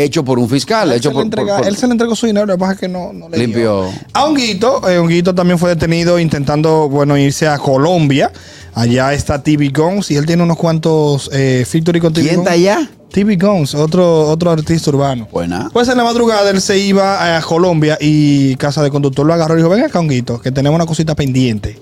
hecho 0.05 0.25
por 0.25 0.39
un 0.39 0.49
fiscal, 0.49 0.91
él, 0.91 0.97
hecho 0.99 1.11
se 1.11 1.15
le 1.15 1.15
por, 1.15 1.25
entrega- 1.25 1.55
por- 1.55 1.59
por- 1.61 1.69
él 1.69 1.77
se 1.77 1.87
le 1.87 1.93
entregó 1.93 2.15
su 2.17 2.27
dinero, 2.27 2.47
lo 2.47 2.55
que 2.55 2.59
pasa 2.59 2.73
es 2.75 2.79
que 2.81 2.89
no, 2.89 3.13
no 3.13 3.29
le 3.29 3.37
dio. 3.39 3.47
Limpió. 3.47 3.85
A 4.13 4.25
Honguito, 4.25 4.89
eh, 4.89 4.99
Honguito 4.99 5.35
también 5.35 5.59
fue 5.59 5.71
detenido 5.71 6.19
intentando, 6.19 6.89
bueno, 6.89 7.17
irse 7.17 7.47
a 7.49 7.59
Colombia. 7.59 8.31
Allá 8.75 9.13
está 9.13 9.43
TV 9.43 9.71
Guns 9.71 10.11
y 10.13 10.17
él 10.17 10.25
tiene 10.27 10.43
unos 10.45 10.57
cuantos 10.57 11.29
eh, 11.33 11.65
featuring 11.69 12.01
con 12.01 12.13
TV 12.13 12.29
¿Quién 12.29 12.41
está 12.41 12.53
allá? 12.53 12.89
TV 13.11 13.37
Guns, 13.37 13.75
otro, 13.75 14.29
otro 14.29 14.51
artista 14.53 14.91
urbano. 14.91 15.27
Buena. 15.33 15.69
Pues 15.73 15.89
en 15.89 15.97
la 15.97 16.05
madrugada 16.05 16.49
él 16.51 16.61
se 16.61 16.79
iba 16.79 17.37
a 17.37 17.41
Colombia 17.43 17.97
y 18.01 18.55
Casa 18.57 18.83
de 18.83 18.91
Conductor 18.91 19.27
lo 19.27 19.35
agarró 19.35 19.55
y 19.55 19.57
dijo, 19.59 19.69
ven 19.71 19.83
acá, 19.85 19.99
Honguito, 19.99 20.41
que 20.41 20.53
tenemos 20.53 20.77
una 20.77 20.87
cosita 20.87 21.17
pendiente. 21.17 21.77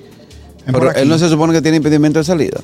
Ven 0.64 0.75
Pero 0.75 0.90
aquí". 0.90 1.00
él 1.00 1.08
no 1.08 1.18
se 1.18 1.28
supone 1.28 1.52
que 1.52 1.61
tiene 1.61 1.76
impedimento 1.78 2.18
de 2.18 2.25
salida. 2.25 2.61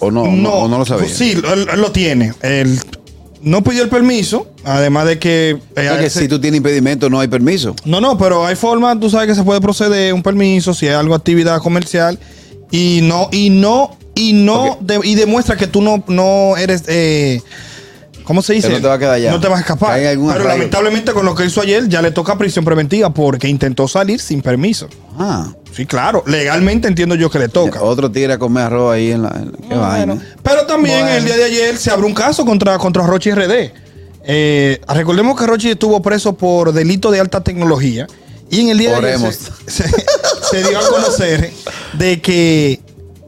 ¿O 0.00 0.10
no? 0.10 0.26
No, 0.26 0.50
o 0.54 0.68
no 0.68 0.78
lo 0.78 0.84
sabía. 0.86 1.08
Sí, 1.08 1.32
él, 1.32 1.66
él 1.72 1.80
lo 1.80 1.92
tiene. 1.92 2.32
Él 2.40 2.80
no 3.42 3.62
pidió 3.62 3.82
el 3.82 3.88
permiso, 3.88 4.46
además 4.64 5.06
de 5.06 5.18
que... 5.18 5.58
eh, 5.76 5.96
que 6.00 6.10
si 6.10 6.28
tú 6.28 6.40
tienes 6.40 6.58
impedimento, 6.58 7.08
no 7.08 7.20
hay 7.20 7.28
permiso. 7.28 7.74
No, 7.84 8.00
no, 8.00 8.18
pero 8.18 8.44
hay 8.46 8.56
formas, 8.56 8.98
tú 9.00 9.08
sabes 9.10 9.28
que 9.28 9.34
se 9.34 9.42
puede 9.42 9.60
proceder 9.60 10.12
un 10.12 10.22
permiso 10.22 10.74
si 10.74 10.86
hay 10.88 10.94
algo 10.94 11.14
actividad 11.14 11.58
comercial 11.58 12.18
y 12.70 13.00
no 13.02 13.28
y 13.32 13.50
no 13.50 13.96
y 14.14 14.32
no 14.32 14.78
de- 14.80 15.00
y 15.04 15.14
demuestra 15.14 15.56
que 15.56 15.66
tú 15.66 15.80
no 15.82 16.04
no 16.06 16.56
eres 16.56 16.84
eh, 16.86 17.40
¿Cómo 18.30 18.42
se 18.42 18.52
dice? 18.52 18.68
No 18.68 18.80
te 18.80 18.86
va 18.86 18.94
a 18.94 18.98
quedar 18.98 19.14
allá. 19.14 19.32
No 19.32 19.40
te 19.40 19.48
vas 19.48 19.58
a 19.58 19.60
escapar. 19.62 19.98
Pero 19.98 20.20
arraigo. 20.30 20.46
lamentablemente 20.46 21.12
con 21.12 21.26
lo 21.26 21.34
que 21.34 21.46
hizo 21.46 21.62
ayer 21.62 21.88
ya 21.88 22.00
le 22.00 22.12
toca 22.12 22.38
prisión 22.38 22.64
preventiva 22.64 23.12
porque 23.12 23.48
intentó 23.48 23.88
salir 23.88 24.20
sin 24.20 24.40
permiso. 24.40 24.88
Ah. 25.18 25.52
Sí, 25.74 25.86
claro. 25.86 26.22
Legalmente 26.26 26.88
entiendo 26.88 27.14
yo 27.14 27.30
que 27.30 27.38
le 27.38 27.48
toca. 27.48 27.82
Otro 27.82 28.10
tira 28.10 28.34
a 28.34 28.38
comer 28.38 28.64
arroz 28.64 28.94
ahí 28.94 29.12
en 29.12 29.22
la. 29.22 29.28
en- 29.30 29.52
qué 29.52 29.66
Bueno, 29.68 29.80
vaina. 29.82 30.22
Pero 30.42 30.66
también 30.66 31.00
Bueno. 31.00 31.16
el 31.16 31.24
día 31.24 31.36
de 31.36 31.44
ayer 31.44 31.76
se 31.78 31.90
abrió 31.90 32.06
un 32.06 32.14
caso 32.14 32.44
contra, 32.44 32.76
contra 32.78 33.06
Rochi 33.06 33.30
RD. 33.30 33.72
Eh, 34.24 34.80
recordemos 34.88 35.38
que 35.38 35.46
Rochi 35.46 35.70
estuvo 35.70 36.02
preso 36.02 36.34
por 36.34 36.72
delito 36.72 37.10
de 37.10 37.20
alta 37.20 37.42
tecnología. 37.42 38.06
Y 38.50 38.60
en 38.62 38.68
el 38.70 38.78
día 38.78 38.96
Oremos. 38.98 39.22
de 39.22 39.28
ayer 39.28 39.52
se, 39.66 39.88
se- 39.88 40.04
se 40.50 40.68
dio 40.68 40.78
a 40.78 40.88
conocer 40.88 41.52
de 41.92 42.20
que 42.20 42.80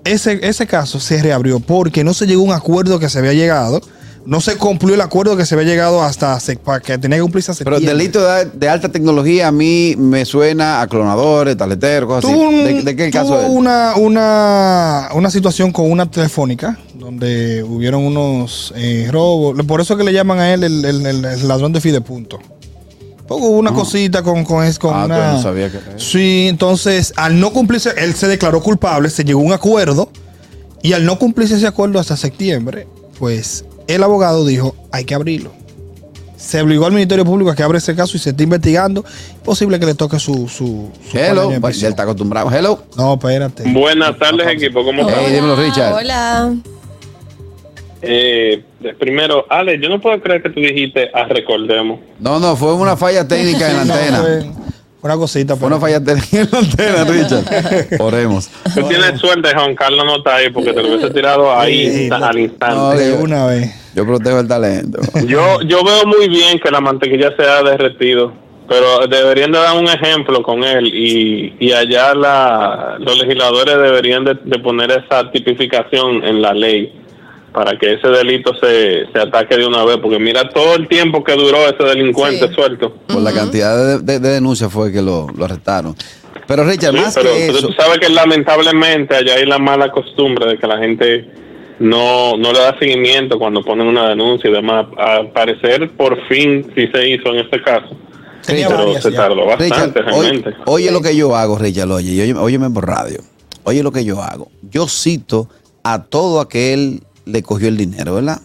ese, 0.05 0.41
ese 0.43 0.67
caso 0.67 0.99
se 0.99 1.23
reabrió 1.23 1.61
porque 1.61 2.03
no 2.03 2.13
se 2.13 2.27
llegó 2.27 2.43
a 2.43 2.47
un 2.47 2.53
acuerdo 2.53 2.99
que 2.99 3.09
se 3.09 3.19
había 3.21 3.33
llegado. 3.33 3.81
No 4.25 4.41
se 4.41 4.57
cumplió 4.57 4.95
el 4.95 5.01
acuerdo 5.01 5.37
que 5.37 5.45
se 5.45 5.57
había 5.57 5.67
llegado 5.67 6.01
hasta 6.03 6.39
que 6.85 6.97
tenía 6.99 7.17
que 7.19 7.23
cumplirse 7.23 7.51
hace 7.51 7.65
Pero 7.65 7.81
delito 7.81 8.23
de, 8.25 8.45
de 8.47 8.69
alta 8.69 8.89
tecnología 8.89 9.49
a 9.49 9.53
mí 9.53 9.95
me 9.99 10.25
suena 10.25 10.81
a 10.81 10.87
clonadores, 10.87 11.57
taleteros, 11.57 12.07
cosas 12.09 12.31
así. 12.31 12.41
¿De, 12.63 12.83
de 12.83 12.97
qué 12.97 13.07
el 13.07 13.11
caso 13.13 13.41
es? 13.41 13.49
una, 13.51 13.95
una, 13.97 15.09
una 15.15 15.29
situación 15.31 15.73
con 15.73 15.91
una 15.91 16.09
telefónica 16.09 16.79
donde 16.95 17.65
hubieron 17.65 18.05
unos 18.05 18.73
eh, 18.77 19.09
robos. 19.11 19.61
Por 19.67 19.81
eso 19.81 19.97
que 19.97 20.05
le 20.05 20.13
llaman 20.13 20.39
a 20.39 20.55
él 20.55 20.63
el, 20.63 20.85
el- 20.85 21.05
el- 21.07 21.25
el 21.25 21.49
ladrón 21.49 21.73
de 21.73 21.81
fidepunto. 21.81 22.39
Hubo 23.29 23.49
una 23.49 23.73
cosita 23.73 24.23
con, 24.23 24.45
con, 24.45 24.71
con 24.75 24.95
Ah, 24.95 25.05
una... 25.07 25.33
no 25.33 25.43
sabía 25.43 25.71
que. 25.73 25.79
Sí, 25.97 26.47
entonces 26.49 27.13
al 27.17 27.41
no 27.41 27.51
cumplirse, 27.53 27.91
él 27.97 28.15
se 28.15 28.29
declaró 28.29 28.63
culpable, 28.63 29.09
se 29.11 29.25
llegó 29.25 29.41
a 29.41 29.45
un 29.45 29.53
acuerdo 29.53 30.11
Y 30.83 30.93
al 30.93 31.05
no 31.07 31.19
cumplirse 31.19 31.57
ese 31.57 31.67
acuerdo 31.67 31.99
hasta 31.99 32.17
septiembre, 32.17 32.87
pues 33.19 33.65
el 33.87 34.03
abogado 34.03 34.45
dijo, 34.45 34.75
hay 34.91 35.05
que 35.05 35.15
abrirlo. 35.15 35.53
Se 36.37 36.61
obligó 36.61 36.87
al 36.87 36.93
Ministerio 36.93 37.25
Público 37.25 37.51
a 37.53 37.55
que 37.55 37.63
abra 37.63 37.79
ese 37.79 37.95
caso 37.95 38.17
y 38.17 38.21
se 38.21 38.31
está 38.31 38.43
investigando. 38.43 39.05
Posible 39.45 39.79
que 39.79 39.87
le 39.87 39.95
toque 39.95 40.19
su... 40.19 40.49
su, 40.49 40.91
Hello. 41.13 41.53
Pues, 41.61 41.81
él 41.83 41.91
está 41.91 42.03
acostumbrado. 42.03 42.51
Hello. 42.51 42.83
No, 42.97 43.15
espérate. 43.15 43.63
Buenas 43.73 44.19
tardes, 44.19 44.49
equipo. 44.49 44.85
¿Cómo 44.85 45.03
están? 45.03 45.23
Hey, 45.25 45.35
dímelo, 45.35 45.55
Richard. 45.55 45.95
Hola. 45.95 46.53
Eh, 48.05 48.65
primero, 48.99 49.47
Ale, 49.49 49.79
yo 49.81 49.89
no 49.89 50.01
puedo 50.01 50.21
creer 50.21 50.43
que 50.43 50.51
tú 50.51 50.59
dijiste 50.59 51.09
a 51.15 51.25
recordemos. 51.25 52.01
No, 52.19 52.41
no, 52.41 52.57
fue 52.57 52.75
una 52.75 52.97
falla 52.97 53.27
técnica 53.27 53.71
en 53.71 53.77
la 53.77 53.85
No, 53.85 53.95
antena. 53.95 54.53
Una 55.03 55.17
cosita. 55.17 55.55
Pero- 55.57 55.67
una 55.67 55.79
falla 55.81 56.03
técnica 56.03 56.41
en 56.41 56.49
la 56.51 56.59
antena, 56.59 57.05
Richard. 57.05 58.01
Oremos. 58.01 58.49
Tú 58.75 58.83
tienes 58.89 59.21
suerte, 59.21 59.51
Juan 59.55 59.75
Carlos 59.75 60.05
no 60.07 60.17
está 60.17 60.37
ahí 60.37 60.51
porque 60.51 60.73
te 60.73 60.83
lo 60.83 60.89
hubiese 60.89 61.11
tirado 61.11 61.53
ahí 61.59 61.91
Sí, 61.91 62.03
insta- 62.09 62.29
al 62.29 62.39
instante. 62.39 62.77
No, 62.77 62.91
de 62.93 63.11
yo- 63.11 63.19
una 63.23 63.47
vez. 63.47 63.75
Yo 63.95 64.07
protejo 64.07 64.41
el 64.41 64.49
talento. 64.49 65.01
Yo, 65.27 65.61
yo 65.63 65.85
veo 65.85 66.07
muy 66.07 66.27
bien 66.29 66.59
que 66.59 66.71
la 66.71 66.81
mantequilla 66.81 67.35
se 67.37 67.43
ha 67.43 67.63
derretido, 67.63 68.33
pero 68.67 69.07
deberían 69.07 69.53
de 69.53 69.59
dar 69.59 69.77
un 69.77 69.87
ejemplo 69.87 70.43
con 70.43 70.65
él 70.65 70.87
y, 70.87 71.55
y 71.61 71.73
allá 71.73 72.15
la, 72.15 72.97
los 73.01 73.19
legisladores 73.19 73.77
deberían 73.77 74.25
de, 74.25 74.39
de 74.45 74.59
poner 74.61 74.91
esa 74.93 75.31
tipificación 75.31 76.25
en 76.25 76.41
la 76.41 76.55
ley 76.55 76.91
para 77.53 77.79
que 77.79 77.95
ese 77.95 78.09
delito 78.09 78.53
se, 78.55 79.05
se 79.13 79.19
ataque 79.19 79.57
de 79.57 79.67
una 79.67 79.85
vez, 79.85 79.99
porque 80.03 80.19
mira 80.19 80.49
todo 80.49 80.75
el 80.75 80.89
tiempo 80.89 81.23
que 81.23 81.33
duró 81.35 81.59
ese 81.69 81.83
delincuente 81.85 82.49
Sí. 82.49 82.55
suelto. 82.55 82.95
Por 83.09 83.21
la 83.23 83.33
cantidad 83.33 83.77
de, 83.77 83.99
de- 84.01 84.19
de 84.21 84.29
denuncias 84.31 84.73
fue 84.73 84.91
que 84.93 85.03
lo, 85.03 85.27
lo 85.37 85.45
arrestaron. 85.45 85.95
Pero 86.47 86.65
Richard, 86.65 86.93
Sí, 86.95 87.01
más 87.01 87.15
pero, 87.15 87.31
que 87.33 87.45
pero 87.47 87.59
eso, 87.59 87.67
tú 87.69 87.75
sabes 87.75 87.99
que 87.99 88.09
lamentablemente 88.09 89.15
allá 89.15 89.35
hay 89.35 89.47
la 89.47 89.59
mala 89.59 89.91
costumbre 89.93 90.47
de 90.49 90.59
que 90.59 90.67
la 90.67 90.79
gente 90.79 91.27
no, 91.79 92.37
no 92.37 92.53
le 92.53 92.59
da 92.59 92.79
seguimiento 92.79 93.39
cuando 93.39 93.63
ponen 93.65 93.87
una 93.87 94.09
denuncia 94.09 94.49
y 94.51 94.53
demás. 94.53 94.87
Al 94.97 95.31
parecer, 95.33 95.91
por 95.97 96.17
fin, 96.29 96.71
sí 96.75 96.87
se 96.93 97.09
hizo 97.09 97.29
en 97.31 97.41
este 97.41 97.63
caso. 97.63 97.97
Tenía 98.47 98.67
pero 98.69 98.79
varias 98.87 99.03
se 99.05 99.11
ya. 99.13 99.17
tardó 99.19 99.47
bastante 99.47 99.65
Richard, 99.65 99.95
realmente. 100.05 100.51
oye 100.67 100.91
lo 100.91 101.01
que 101.01 101.15
yo 101.15 101.37
hago, 101.37 101.57
Richard, 101.59 101.91
oye, 101.93 102.11
y 102.13 102.21
oye, 102.23 102.35
óyeme 102.35 102.71
por 102.71 102.87
radio. 102.89 103.21
Oye 103.65 103.83
lo 103.85 103.93
que 103.93 104.05
yo 104.05 104.21
hago. 104.21 104.49
Yo 104.63 104.89
cito 104.89 105.49
a 105.85 106.03
todo 106.05 106.41
aquel 106.41 107.03
le 107.25 107.43
cogió 107.43 107.69
el 107.69 107.77
dinero, 107.77 108.15
¿verdad? 108.15 108.41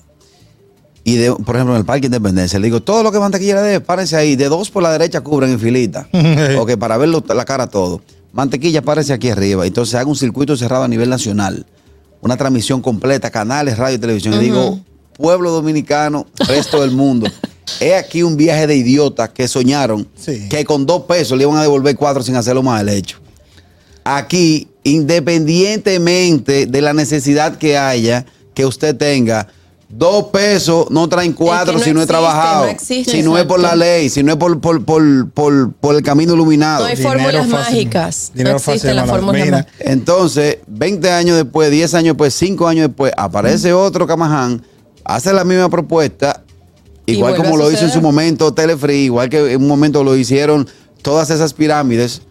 Y 1.03 1.15
de, 1.15 1.31
por 1.33 1.55
ejemplo, 1.55 1.73
en 1.73 1.79
el 1.79 1.85
Parque 1.85 2.07
Independencia, 2.07 2.59
le 2.59 2.65
digo, 2.67 2.81
todo 2.81 3.01
lo 3.01 3.11
que 3.13 3.19
mantequilla 3.19 3.55
le 3.55 3.61
dé, 3.61 3.79
párense 3.81 4.17
ahí, 4.17 4.35
de 4.35 4.49
dos 4.49 4.69
por 4.69 4.83
la 4.83 4.91
derecha 4.91 5.21
cubren 5.21 5.51
en 5.51 5.59
filita. 5.59 6.07
ok, 6.59 6.75
para 6.77 6.97
ver 6.97 7.09
la 7.09 7.45
cara 7.45 7.67
todo. 7.67 8.01
Mantequilla, 8.33 8.81
párense 8.81 9.13
aquí 9.13 9.29
arriba. 9.29 9.65
Entonces 9.65 9.95
haga 9.95 10.09
un 10.09 10.17
circuito 10.17 10.57
cerrado 10.57 10.83
a 10.83 10.87
nivel 10.87 11.09
nacional. 11.09 11.65
Una 12.19 12.35
transmisión 12.35 12.81
completa, 12.81 13.31
canales, 13.31 13.77
radio 13.77 13.95
y 13.95 13.99
televisión. 13.99 14.33
Y 14.33 14.39
digo, 14.39 14.79
pueblo 15.13 15.51
dominicano, 15.51 16.27
resto 16.47 16.81
del 16.81 16.91
mundo. 16.91 17.27
He 17.79 17.95
aquí 17.95 18.23
un 18.23 18.35
viaje 18.37 18.67
de 18.67 18.75
idiotas 18.75 19.29
que 19.29 19.47
soñaron 19.47 20.07
Sí. 20.15 20.47
que 20.49 20.65
con 20.65 20.85
dos 20.85 21.03
pesos 21.03 21.37
le 21.37 21.43
iban 21.45 21.57
a 21.57 21.61
devolver 21.61 21.95
cuatro 21.95 22.21
sin 22.23 22.35
hacerlo 22.35 22.63
más 22.63 22.81
el 22.81 22.89
hecho. 22.89 23.17
Aquí, 24.03 24.67
independientemente 24.83 26.65
de 26.65 26.81
la 26.81 26.93
necesidad 26.93 27.57
que 27.57 27.77
haya, 27.77 28.25
que 28.57 28.65
usted 28.65 28.95
tenga, 28.97 29.47
dos 29.87 30.29
pesos 30.33 30.89
no 30.89 31.07
traen 31.07 31.31
cuatro 31.33 31.73
no 31.73 31.79
si 31.79 31.93
no 31.93 32.01
he 32.01 32.07
trabajado. 32.07 32.65
no 32.65 32.71
existe. 32.71 33.11
si 33.11 33.21
no 33.21 33.37
es 33.37 33.45
por 33.45 33.59
la 33.59 33.75
ley, 33.75 34.09
si 34.09 34.23
no 34.23 34.31
es 34.31 34.37
por, 34.39 34.59
por, 34.59 34.83
por, 34.83 35.29
por, 35.29 35.73
por 35.73 35.95
el 35.95 36.01
camino 36.01 36.33
iluminado. 36.33 36.79
No 36.79 36.85
hay 36.85 36.95
Dinero 36.95 37.11
fórmulas 37.11 37.47
fácil. 37.49 37.53
mágicas. 37.53 38.31
Dinero 38.33 38.57
no 38.57 39.21
mágicas. 39.21 39.67
Entonces, 39.77 40.57
20 40.65 41.11
años 41.11 41.37
después, 41.37 41.69
10 41.69 41.93
años 41.93 42.13
después, 42.15 42.33
5 42.33 42.67
años 42.67 42.87
después, 42.87 43.13
aparece 43.15 43.73
otro 43.73 44.07
Camaján, 44.07 44.63
hace 45.03 45.31
la 45.33 45.43
misma 45.43 45.69
propuesta, 45.69 46.41
igual 47.05 47.35
como 47.35 47.57
lo 47.57 47.71
hizo 47.71 47.85
en 47.85 47.91
su 47.91 48.01
momento 48.01 48.55
Telefree, 48.55 49.03
igual 49.03 49.29
que 49.29 49.53
en 49.53 49.61
un 49.61 49.67
momento 49.67 50.03
lo 50.03 50.15
hicieron 50.15 50.67
todas 51.01 51.29
esas 51.29 51.53
pirámides 51.53 52.21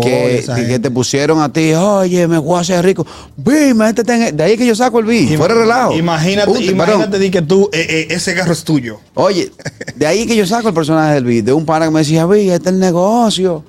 que, 0.00 0.42
te 0.80 0.90
pusieron 0.90 1.40
a 1.40 1.52
ti, 1.52 1.72
oye, 1.74 2.26
me 2.26 2.38
voy 2.38 2.56
a 2.58 2.60
hacer 2.60 2.84
rico. 2.84 3.06
En- 3.46 4.36
de 4.36 4.42
ahí 4.42 4.56
que 4.56 4.66
yo 4.66 4.74
saco 4.74 4.98
el 4.98 5.06
vi, 5.06 5.36
fuera 5.36 5.54
de 5.54 5.60
relajo. 5.60 5.92
Imagínate, 5.94 6.50
imagínate 6.92 7.18
di 7.18 7.30
que 7.30 7.42
tú, 7.42 7.68
eh, 7.72 7.86
eh, 7.88 8.06
ese 8.10 8.34
carro 8.34 8.52
es 8.52 8.64
tuyo. 8.64 8.98
Oye, 9.14 9.50
de 9.96 10.06
ahí 10.06 10.26
que 10.26 10.34
yo 10.36 10.46
saco 10.46 10.68
el 10.68 10.74
personaje 10.74 11.14
del 11.14 11.24
beat, 11.24 11.44
de 11.44 11.52
un 11.52 11.64
pana 11.64 11.84
que 11.86 11.90
me 11.92 12.00
decía, 12.00 12.26
vi, 12.26 12.50
este 12.50 12.68
es 12.70 12.74
el 12.74 12.80
negocio. 12.80 13.64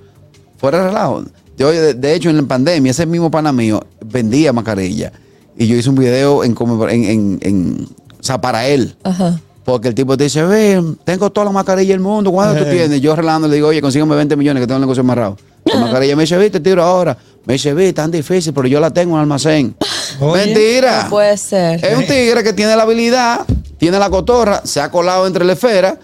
Fuera 0.57 0.79
de 0.79 0.83
relajo. 0.85 1.23
Yo, 1.57 1.71
de, 1.71 1.93
de 1.93 2.13
hecho, 2.15 2.29
en 2.29 2.37
la 2.37 2.43
pandemia, 2.43 2.89
ese 2.91 3.05
mismo 3.05 3.29
pana 3.29 3.51
mío 3.51 3.85
vendía 4.03 4.51
mascarilla. 4.53 5.11
Y 5.57 5.67
yo 5.67 5.75
hice 5.75 5.89
un 5.89 5.95
video 5.95 6.43
en, 6.43 6.55
como- 6.55 6.87
en, 6.89 7.03
en- 7.03 7.39
en- 7.41 7.87
o 8.19 8.23
sea, 8.23 8.41
para 8.41 8.67
él. 8.67 8.95
Ajá. 9.03 9.39
Porque 9.65 9.87
el 9.87 9.95
tipo 9.95 10.17
te 10.17 10.25
dice, 10.25 10.43
ve, 10.43 10.83
tengo 11.05 11.31
toda 11.31 11.45
la 11.45 11.51
mascarilla 11.51 11.93
del 11.93 12.01
mundo, 12.01 12.31
¿cuánto 12.31 12.63
tú 12.63 12.69
tienes? 12.69 12.99
Yo 13.01 13.15
relando 13.15 13.47
le 13.47 13.55
digo, 13.55 13.69
oye, 13.69 13.81
consígueme 13.81 14.15
20 14.15 14.35
millones 14.35 14.61
que 14.61 14.67
tengo 14.67 14.77
el 14.77 14.81
negocio 14.81 15.01
amarrado. 15.01 15.37
La 15.65 15.79
mascarilla 15.79 16.15
me 16.17 16.23
dice, 16.23 16.37
vi, 16.37 16.49
te 16.49 16.59
tiro 16.59 16.83
ahora. 16.83 17.17
Me 17.45 17.53
dice, 17.53 17.73
vi, 17.73 17.93
tan 17.93 18.11
difícil, 18.11 18.53
pero 18.53 18.67
yo 18.67 18.79
la 18.81 18.91
tengo 18.91 19.11
en 19.11 19.15
el 19.19 19.21
almacén. 19.21 19.75
Oye. 20.19 20.45
Mentira. 20.45 21.03
No 21.03 21.09
puede 21.09 21.37
ser. 21.37 21.83
Es 21.83 21.97
un 21.97 22.05
tigre 22.05 22.43
que 22.43 22.51
tiene 22.53 22.75
la 22.75 22.83
habilidad, 22.83 23.45
tiene 23.77 23.97
la 23.99 24.09
cotorra, 24.09 24.61
se 24.65 24.81
ha 24.81 24.89
colado 24.91 25.25
entre 25.27 25.45
la 25.45 25.53
esfera 25.53 25.97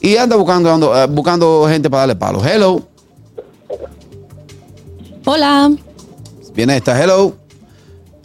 y 0.00 0.16
anda 0.16 0.36
buscando, 0.36 0.70
ando- 0.74 1.04
eh, 1.04 1.06
buscando 1.10 1.66
gente 1.68 1.88
para 1.90 2.00
darle 2.02 2.16
palo. 2.16 2.42
Hello. 2.44 2.82
Hola. 5.24 5.70
Viene 6.54 6.76
esta, 6.78 7.00
hello. 7.00 7.34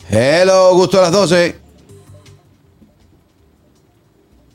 Hello, 0.10 0.74
gusto 0.76 1.00
a 1.00 1.04
las 1.04 1.12
12. 1.12 1.56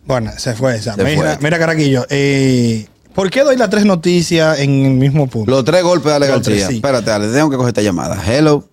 Bueno, 0.05 0.33
se 0.37 0.55
fue 0.55 0.77
esa. 0.77 0.95
Se 0.95 1.05
mira, 1.05 1.35
fue. 1.35 1.39
mira, 1.43 1.59
Caraquillo, 1.59 2.07
eh, 2.11 2.87
¿por 3.15 3.31
qué 3.31 3.43
doy 3.43 3.57
las 3.57 3.71
tres 3.71 3.85
noticias 3.85 4.59
en 4.59 4.85
el 4.85 4.93
mismo 4.93 5.27
punto? 5.29 5.51
Los 5.51 5.65
tres 5.65 5.83
golpes 5.83 6.07
de 6.07 6.15
Ale 6.15 6.27
García. 6.27 6.69
sí. 6.69 6.77
Espérate, 6.77 7.11
Ale, 7.11 7.29
tengo 7.33 7.51
que 7.51 7.57
coger 7.57 7.69
esta 7.69 7.83
llamada. 7.83 8.21
Hello. 8.27 8.69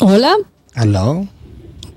Hola. 0.00 0.36
Aló. 0.74 1.26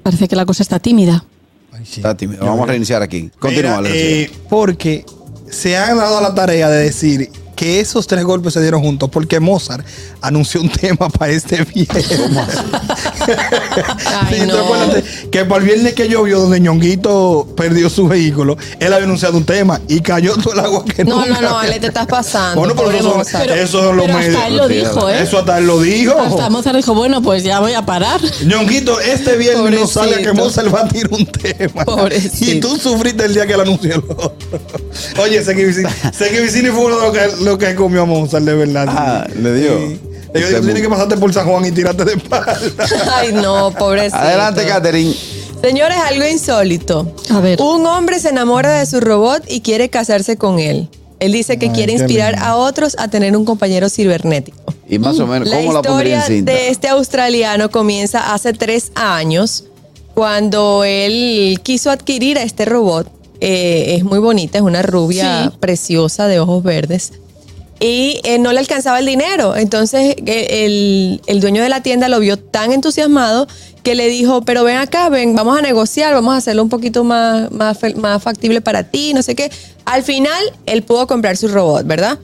Parece 0.04 0.28
que 0.28 0.36
la 0.36 0.46
cosa 0.46 0.64
está 0.64 0.80
tímida. 0.80 1.26
Ay, 1.72 1.86
sí. 1.86 2.00
Está 2.02 2.16
tímido. 2.16 2.42
Yo 2.42 2.48
Vamos 2.48 2.64
a 2.64 2.72
reiniciar 2.72 3.02
aquí. 3.02 3.32
Continúa, 3.40 3.78
Ale 3.78 4.24
eh, 4.24 4.32
porque 4.50 5.06
se 5.50 5.78
han 5.78 5.98
dado 5.98 6.22
la 6.22 6.34
tarea 6.36 6.70
de 6.70 6.84
decir 6.84 7.30
que 7.56 7.80
esos 7.80 8.08
tres 8.08 8.24
golpes 8.24 8.54
se 8.54 8.62
dieron 8.62 8.82
juntos 8.82 9.10
porque 9.12 9.40
Mozart 9.40 9.86
anunció 10.22 10.62
un 10.62 10.70
tema 10.82 11.10
para 11.10 11.32
este 11.32 11.64
viernes. 11.64 12.06
Ay, 14.06 14.40
Sí, 14.42 14.46
no. 14.48 14.58
acuérdate 14.60 15.04
que 15.32 15.46
para 15.46 15.62
el 15.62 15.66
viernes 15.68 15.94
que 15.94 16.08
llovió, 16.10 16.40
donde 16.40 16.60
Ñonguito 16.60 17.48
perdió 17.56 17.90
su 17.90 18.08
vehículo, 18.08 18.58
él 18.80 18.94
había 18.94 19.06
anunciado 19.06 19.38
un 19.38 19.46
tema 19.46 19.80
y 19.88 20.02
cayó 20.02 20.36
todo 20.38 20.54
el 20.54 20.60
agua 20.60 20.84
que 20.86 21.04
No, 21.04 21.20
no, 21.20 21.26
nunca 21.26 21.42
no, 21.42 21.58
había. 21.58 21.72
Ale, 21.72 21.80
te 21.80 21.88
estás 21.88 22.08
pasando. 22.08 22.60
Bueno, 22.60 22.76
pero 22.76 22.92
eso, 22.92 23.10
son- 23.10 23.18
Mozart. 23.18 23.50
eso 23.52 23.82
son 23.84 23.98
los 23.98 24.06
pero 24.06 24.18
hasta 24.18 24.48
él 24.48 24.58
lo 24.58 24.68
dijo, 24.68 25.10
¿eh? 25.10 25.22
Eso 25.24 25.40
hasta 25.40 25.58
él 25.58 25.68
lo 25.68 25.80
dijo. 25.82 26.18
Hasta 26.20 26.50
Mozart 26.50 26.76
dijo, 26.76 26.94
bueno, 26.94 27.22
pues 27.22 27.44
ya 27.44 27.60
voy 27.60 27.74
a 27.74 27.86
parar. 27.86 28.20
Ñonguito, 28.46 29.00
este 29.00 29.38
viernes 29.38 29.64
no 29.72 29.88
Pobrecito. 29.88 30.00
sale 30.04 30.22
que 30.22 30.34
Mozart 30.34 30.74
va 30.74 30.82
a 30.82 30.88
tirar 30.88 31.12
un 31.14 31.26
tema. 31.26 31.86
Pobrecito. 31.86 32.52
Y 32.52 32.60
tú 32.60 32.78
sufriste 32.78 33.26
el 33.26 33.34
día 33.34 33.46
que 33.48 33.54
él 33.54 33.62
anunció 33.62 33.96
el 33.96 34.00
otro. 34.00 34.34
Oye, 35.22 35.42
que 35.44 36.42
Vicini 36.42 36.70
fue 36.70 36.86
uno 36.86 37.00
de 37.00 37.06
los 37.08 37.14
que, 37.38 37.44
lo 37.46 37.58
que 37.58 37.74
comió 37.76 38.02
a 38.02 38.06
Mozart, 38.06 38.44
de 38.44 38.54
verdad. 38.56 38.86
Ah, 38.90 39.28
le 39.42 39.54
dio. 39.54 39.78
Sí. 39.88 40.00
Digo, 40.34 40.48
tienes 40.62 40.82
que 40.82 40.90
pasarte 40.90 41.16
por 41.16 41.32
San 41.34 41.48
Juan 41.48 41.66
y 41.66 41.72
tirarte 41.72 42.04
de 42.04 42.14
espalda. 42.14 42.60
Ay, 43.16 43.32
no, 43.32 43.72
pobrecito. 43.72 44.18
Adelante, 44.18 44.66
Catherine. 44.68 45.16
Señores, 45.62 45.98
algo 45.98 46.26
insólito. 46.28 47.16
A 47.30 47.40
ver. 47.40 47.62
Un 47.62 47.86
hombre 47.86 48.20
se 48.20 48.30
enamora 48.30 48.80
de 48.80 48.86
su 48.86 49.00
robot 49.00 49.44
y 49.48 49.62
quiere 49.62 49.90
casarse 49.90 50.36
con 50.36 50.60
él. 50.60 50.90
Él 51.20 51.32
dice 51.32 51.58
que 51.58 51.68
Ay, 51.68 51.72
quiere 51.72 51.94
inspirar 51.94 52.34
lindo. 52.34 52.46
a 52.46 52.56
otros 52.58 52.96
a 53.00 53.08
tener 53.08 53.36
un 53.38 53.46
compañero 53.46 53.88
cibernético. 53.90 54.58
Y 54.90 55.00
más 55.00 55.18
o 55.20 55.26
menos, 55.26 55.48
La 55.48 55.58
¿cómo 55.58 55.72
la 55.74 55.82
pondría 55.82 56.16
en 56.16 56.20
historia 56.20 56.36
cinta? 56.38 56.52
de 56.52 56.70
este 56.70 56.88
australiano 56.90 57.72
comienza 57.72 58.34
hace 58.34 58.52
tres 58.52 58.92
años 58.96 59.64
cuando 60.14 60.84
él 60.84 61.60
quiso 61.64 61.90
adquirir 61.90 62.38
a 62.38 62.44
este 62.44 62.66
robot. 62.66 63.10
Eh, 63.40 63.96
es 63.98 64.04
muy 64.04 64.20
bonita, 64.20 64.58
es 64.58 64.64
una 64.64 64.82
rubia 64.82 65.46
Sí. 65.52 65.58
preciosa 65.60 66.28
de 66.28 66.40
ojos 66.42 66.62
verdes. 66.64 67.14
Y 67.80 68.22
eh, 68.24 68.40
no 68.40 68.54
le 68.54 68.60
alcanzaba 68.60 69.00
el 69.00 69.06
dinero. 69.06 69.56
Entonces 69.56 70.16
eh, 70.26 70.66
el, 70.66 71.22
el 71.28 71.40
dueño 71.42 71.62
de 71.62 71.70
la 71.70 71.84
tienda 71.84 72.08
lo 72.08 72.20
vio 72.20 72.38
tan 72.38 72.72
entusiasmado 72.72 73.48
que 73.86 73.94
le 73.96 74.08
dijo, 74.08 74.42
pero 74.42 74.64
ven 74.64 74.78
acá, 74.78 75.10
ven, 75.10 75.36
vamos 75.36 75.58
a 75.60 75.62
negociar, 75.62 76.14
vamos 76.14 76.34
a 76.34 76.38
hacerlo 76.38 76.64
un 76.64 76.70
poquito 76.70 77.04
más, 77.04 77.52
más, 77.52 77.78
más 77.96 78.24
factible 78.24 78.60
para 78.60 78.84
ti, 78.84 79.14
no 79.14 79.22
sé 79.22 79.36
qué. 79.36 79.52
Al 79.86 80.02
final, 80.02 80.44
él 80.66 80.82
pudo 80.82 81.06
comprar 81.06 81.38
su 81.38 81.48
robot, 81.48 81.86
¿verdad? 81.86 82.18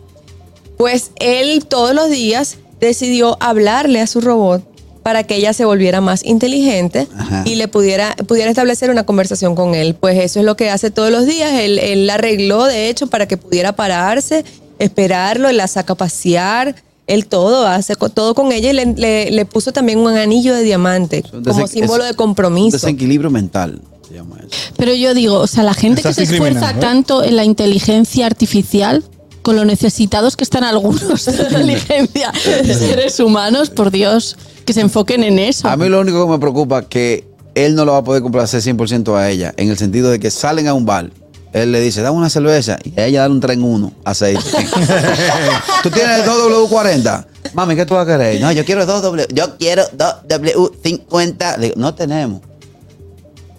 Pues 0.77 1.11
él 1.17 1.63
todos 1.67 1.93
los 1.93 2.09
días 2.09 2.57
decidió 2.79 3.37
hablarle 3.39 4.01
a 4.01 4.07
su 4.07 4.21
robot 4.21 4.63
para 5.03 5.23
que 5.23 5.35
ella 5.35 5.53
se 5.53 5.65
volviera 5.65 6.01
más 6.01 6.25
inteligente 6.25 7.07
Ajá. 7.15 7.43
y 7.45 7.55
le 7.55 7.67
pudiera, 7.67 8.15
pudiera 8.27 8.49
establecer 8.49 8.89
una 8.89 9.05
conversación 9.05 9.55
con 9.55 9.75
él. 9.75 9.93
Pues 9.93 10.17
eso 10.17 10.39
es 10.39 10.45
lo 10.45 10.55
que 10.55 10.71
hace 10.71 10.89
todos 10.89 11.11
los 11.11 11.27
días. 11.27 11.53
Él, 11.53 11.77
él 11.77 12.07
la 12.07 12.15
arregló, 12.15 12.65
de 12.65 12.89
hecho, 12.89 13.05
para 13.07 13.27
que 13.27 13.37
pudiera 13.37 13.75
pararse, 13.75 14.43
esperarlo, 14.83 15.49
él 15.49 15.57
la 15.57 15.67
saca 15.67 15.93
a 15.93 15.95
pasear, 15.97 16.75
Él 17.07 17.25
todo, 17.25 17.67
hace 17.67 17.95
todo 17.95 18.33
con 18.35 18.51
ella 18.51 18.69
y 18.69 18.73
le, 18.73 18.85
le- 18.85 19.31
le 19.31 19.45
puso 19.45 19.73
también 19.73 19.99
un 19.99 20.15
anillo 20.15 20.53
de 20.55 20.63
diamante 20.63 21.23
como 21.43 21.67
símbolo 21.67 22.03
de 22.05 22.13
compromiso. 22.13 22.77
Desequilibrio 22.77 23.29
mental, 23.29 23.81
se 24.07 24.13
llama 24.13 24.37
eso. 24.39 24.49
Pero 24.77 24.93
yo 24.93 25.13
digo, 25.13 25.39
o 25.39 25.47
sea, 25.47 25.63
la 25.63 25.73
gente 25.73 25.99
Estás 26.01 26.15
que 26.15 26.25
se 26.25 26.33
esfuerza 26.33 26.71
¿eh? 26.71 26.75
tanto 26.79 27.23
en 27.23 27.35
la 27.35 27.43
inteligencia 27.43 28.25
artificial, 28.27 29.03
con 29.41 29.55
lo 29.55 29.65
necesitados 29.65 30.37
que 30.37 30.43
están 30.43 30.63
algunos 30.63 31.25
de 31.25 31.33
la 31.37 31.43
inteligencia 31.59 32.31
de 32.63 32.73
seres 32.75 33.19
humanos, 33.19 33.69
por 33.71 33.89
Dios, 33.91 34.37
que 34.63 34.71
se 34.71 34.81
enfoquen 34.81 35.23
en 35.23 35.39
eso. 35.39 35.67
A 35.67 35.75
mí 35.75 35.89
lo 35.89 35.99
único 35.99 36.25
que 36.25 36.31
me 36.31 36.39
preocupa 36.39 36.79
es 36.79 36.85
que 36.85 37.27
él 37.55 37.75
no 37.75 37.83
lo 37.83 37.91
va 37.93 37.97
a 37.97 38.03
poder 38.03 38.21
complacer 38.21 38.61
100% 38.61 39.17
a 39.17 39.29
ella, 39.29 39.53
en 39.57 39.69
el 39.69 39.77
sentido 39.77 40.11
de 40.11 40.19
que 40.19 40.29
salen 40.31 40.67
a 40.67 40.73
un 40.73 40.85
bar. 40.85 41.09
Él 41.53 41.71
le 41.71 41.81
dice, 41.81 42.01
dame 42.01 42.17
una 42.17 42.29
cerveza 42.29 42.77
y 42.83 42.97
a 42.99 43.05
ella 43.07 43.21
dale 43.21 43.33
un 43.33 43.39
tren 43.41 43.61
uno, 43.61 43.91
aceite. 44.05 44.41
¿Tú 45.83 45.89
tienes 45.89 46.25
2W40? 46.25 47.25
Mami, 47.53 47.75
¿qué 47.75 47.85
tú 47.85 47.93
vas 47.95 48.07
a 48.07 48.11
querer? 48.11 48.39
No, 48.39 48.51
yo 48.53 48.63
quiero 48.63 48.85
2W, 48.85 49.27
yo 49.33 49.57
quiero 49.57 49.83
2W50. 49.97 51.57
Le 51.57 51.63
digo, 51.67 51.75
no 51.77 51.93
tenemos. 51.93 52.41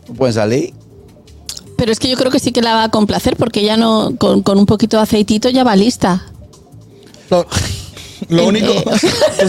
No 0.08 0.14
pueden 0.14 0.32
salir. 0.34 0.72
Pero 1.76 1.92
es 1.92 1.98
que 1.98 2.08
yo 2.08 2.16
creo 2.16 2.30
que 2.30 2.38
sí 2.38 2.52
que 2.52 2.62
la 2.62 2.74
va 2.74 2.84
a 2.84 2.88
complacer 2.90 3.36
porque 3.36 3.62
ya 3.64 3.76
no, 3.76 4.14
con, 4.16 4.42
con 4.42 4.56
un 4.58 4.64
poquito 4.66 4.96
de 4.96 5.02
aceitito 5.02 5.50
ya 5.50 5.62
va 5.64 5.76
lista. 5.76 6.24
Lo, 7.28 7.46
lo 8.28 8.42
Eh, 8.42 8.46
único. 8.46 8.72
eh, 8.72 8.84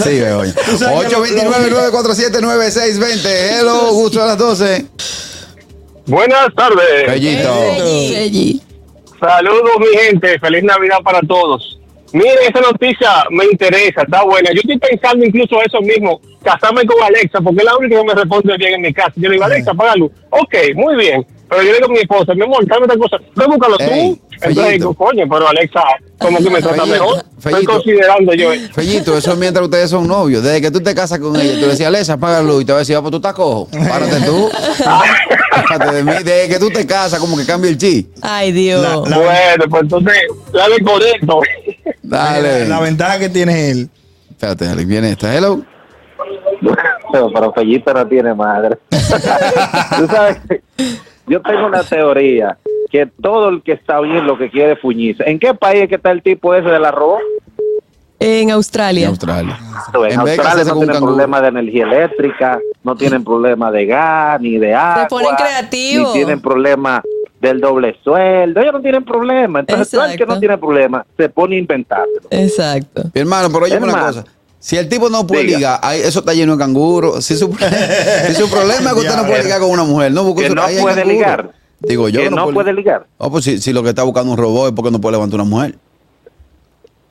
Sí, 0.03 0.19
lo- 0.19 0.43
829-947-9620. 2.03 3.25
Hello, 3.59 3.93
gusto 3.93 4.21
a 4.21 4.27
las 4.27 4.37
12. 4.37 4.87
Buenas 6.05 6.49
tardes. 6.55 7.07
Bellito. 7.07 8.53
Saludos, 9.19 9.71
mi 9.79 9.97
gente. 9.97 10.39
Feliz 10.39 10.63
Navidad 10.63 10.97
para 11.03 11.21
todos. 11.21 11.79
Miren, 12.11 12.37
esa 12.47 12.61
noticia 12.61 13.09
me 13.31 13.45
interesa, 13.45 14.03
está 14.03 14.23
buena. 14.23 14.51
Yo 14.51 14.59
estoy 14.59 14.77
pensando 14.77 15.25
incluso 15.25 15.59
eso 15.63 15.81
mismo, 15.81 16.21
casarme 16.43 16.85
con 16.85 17.01
Alexa, 17.01 17.41
porque 17.41 17.59
es 17.59 17.63
la 17.65 17.75
única 17.75 17.97
que 17.97 18.03
me 18.03 18.13
responde 18.13 18.55
bien 18.57 18.75
en 18.75 18.81
mi 18.81 18.93
casa. 18.93 19.13
Yo 19.15 19.29
le 19.29 19.35
digo, 19.35 19.45
Alexa, 19.45 19.71
apaga 19.71 19.95
luz. 19.95 20.11
Ok, 20.29 20.53
muy 20.75 20.95
bien. 20.95 21.25
Pero 21.49 21.63
yo 21.63 21.69
le 21.69 21.77
digo 21.77 21.87
a 21.87 21.91
mi 21.91 21.99
esposa, 21.99 22.35
mi 22.35 22.43
amor, 22.43 22.67
dame 22.67 22.85
otra 22.85 22.97
cosa. 22.97 23.17
Ve, 23.35 23.45
búscalo 23.47 23.77
tú. 23.77 23.83
Ey, 23.85 24.21
Entonces 24.45 24.63
Fellito. 24.65 24.89
digo, 24.89 24.93
coño, 24.93 25.23
pero 25.29 25.47
Alexa, 25.47 25.81
como 26.19 26.37
que 26.39 26.49
me 26.49 26.61
trata 26.61 26.83
Fellito, 26.83 27.03
mejor. 27.05 27.23
Estoy 27.37 27.65
considerando 27.65 28.33
yo. 28.33 28.49
Fellito, 28.73 29.17
eso 29.17 29.31
es 29.33 29.37
mientras 29.37 29.65
ustedes 29.65 29.89
son 29.89 30.07
novios. 30.07 30.43
Desde 30.43 30.61
que 30.61 30.71
tú 30.71 30.81
te 30.81 30.93
casas 30.95 31.19
con 31.19 31.35
ella, 31.39 31.53
tú 31.53 31.61
le 31.61 31.67
decías, 31.67 31.87
Alexa, 31.87 32.13
apaga 32.13 32.41
la 32.41 32.43
luz. 32.43 32.61
Y 32.61 32.65
te 32.65 32.71
va 32.71 32.77
a 32.77 32.79
decir, 32.79 32.95
ah, 32.95 33.01
pues 33.01 33.11
tú 33.11 33.17
estás 33.17 33.33
cojo. 33.33 33.67
Párate 33.71 34.21
tú. 34.25 34.49
Párate 35.69 35.95
de 35.95 36.03
mí. 36.03 36.11
Desde 36.23 36.47
que 36.49 36.59
tú 36.59 36.69
te 36.69 36.85
casas, 36.85 37.19
como 37.19 37.37
que 37.37 37.45
cambia 37.45 37.69
el 37.69 37.77
chi. 37.77 38.09
Ay, 38.21 38.51
Dios. 38.51 38.81
La- 38.81 39.09
la- 39.09 39.17
Bueno, 39.17 39.65
pues 39.69 39.81
entonces, 39.83 40.13
la 40.51 40.67
desconecto. 40.69 41.41
Dale. 42.01 42.59
La, 42.61 42.75
la 42.75 42.79
ventaja 42.81 43.19
que 43.19 43.29
tiene 43.29 43.71
él. 43.71 43.89
Espérate, 44.29 44.67
Alex, 44.67 44.87
viene 44.87 45.11
esta. 45.11 45.35
Hello. 45.35 45.61
Pero, 47.11 47.29
pero 47.33 47.53
Fellito 47.53 47.93
no 47.93 48.07
tiene 48.07 48.33
madre. 48.33 48.77
Tú 48.89 50.07
sabes, 50.07 50.37
yo 51.27 51.41
tengo 51.41 51.67
una 51.67 51.83
teoría 51.83 52.57
que 52.93 53.07
todo 53.23 53.49
el 53.49 53.63
que 53.63 53.71
está 53.71 53.99
bien 54.01 54.27
lo 54.27 54.37
que 54.37 54.51
quiere 54.51 54.73
es 54.73 54.79
fuñirse. 54.79 55.23
¿En 55.27 55.39
qué 55.39 55.55
país 55.55 55.81
es 55.81 55.89
que 55.89 55.95
está 55.95 56.11
el 56.11 56.21
tipo 56.21 56.53
ese 56.53 56.69
del 56.69 56.85
arroz? 56.85 57.19
En 58.19 58.49
En 58.49 58.51
Australia. 58.51 59.07
Australia. 59.07 59.57
En 60.05 60.11
En 60.11 60.23
vez 60.23 60.37
de 60.37 60.43
Australia 60.43 60.63
no 60.63 60.79
tienen 60.79 61.01
problema 61.01 61.41
de 61.41 61.47
energía 61.47 61.83
eléctrica, 61.85 62.59
no 62.83 62.95
tienen 62.95 63.23
problema 63.23 63.71
de 63.71 63.85
gas, 63.87 64.39
ni 64.39 64.59
de 64.59 64.75
agua. 64.75 65.07
ponen 65.07 65.35
creativos. 65.35 66.09
Ni 66.09 66.13
tienen 66.19 66.39
problema 66.39 67.01
del 67.41 67.59
doble 67.59 67.97
sueldo. 68.03 68.61
Ellos 68.61 68.73
no 68.73 68.81
tienen 68.81 69.03
problema. 69.03 69.61
Entonces, 69.61 69.89
todo 69.89 70.05
el 70.05 70.15
que 70.15 70.25
no 70.27 70.39
tiene 70.39 70.57
problema 70.59 71.03
se 71.17 71.29
pone 71.29 71.55
a 71.55 71.59
inventárselo. 71.59 72.27
Exacto. 72.29 73.01
Mi 73.13 73.21
hermano, 73.21 73.49
pero 73.51 73.65
oye 73.65 73.75
una 73.77 74.05
cosa. 74.05 74.23
Si 74.59 74.77
el 74.77 74.87
tipo 74.87 75.09
no 75.09 75.25
puede 75.25 75.43
Diga. 75.45 75.57
ligar, 75.57 75.79
ahí- 75.81 75.99
eso 76.01 76.19
está 76.19 76.33
lleno 76.33 76.53
de 76.53 76.59
canguros. 76.59 77.25
Si 77.25 77.35
su, 77.35 77.47
si 78.27 78.33
su 78.35 78.49
problema 78.49 78.91
es 78.91 78.93
que 78.93 78.99
usted 79.01 79.15
no 79.17 79.25
puede 79.25 79.43
ligar 79.45 79.59
con 79.59 79.71
una 79.71 79.83
mujer, 79.83 80.11
no 80.13 80.23
busque 80.23 80.43
Que 80.47 80.55
no 80.55 80.61
puede 80.61 80.77
canguro. 80.77 81.05
ligar. 81.05 81.51
Digo 81.83 82.09
yo 82.09 82.21
Que 82.21 82.29
no 82.29 82.49
puede 82.51 82.73
ligar. 82.73 83.05
Oh, 83.17 83.29
pues 83.29 83.43
si, 83.45 83.59
si 83.59 83.73
lo 83.73 83.83
que 83.83 83.89
está 83.89 84.03
buscando 84.03 84.31
un 84.31 84.37
robot 84.37 84.69
es 84.69 84.73
porque 84.73 84.91
no 84.91 84.99
puede 85.01 85.13
levantar 85.13 85.39
una 85.41 85.49
mujer. 85.49 85.77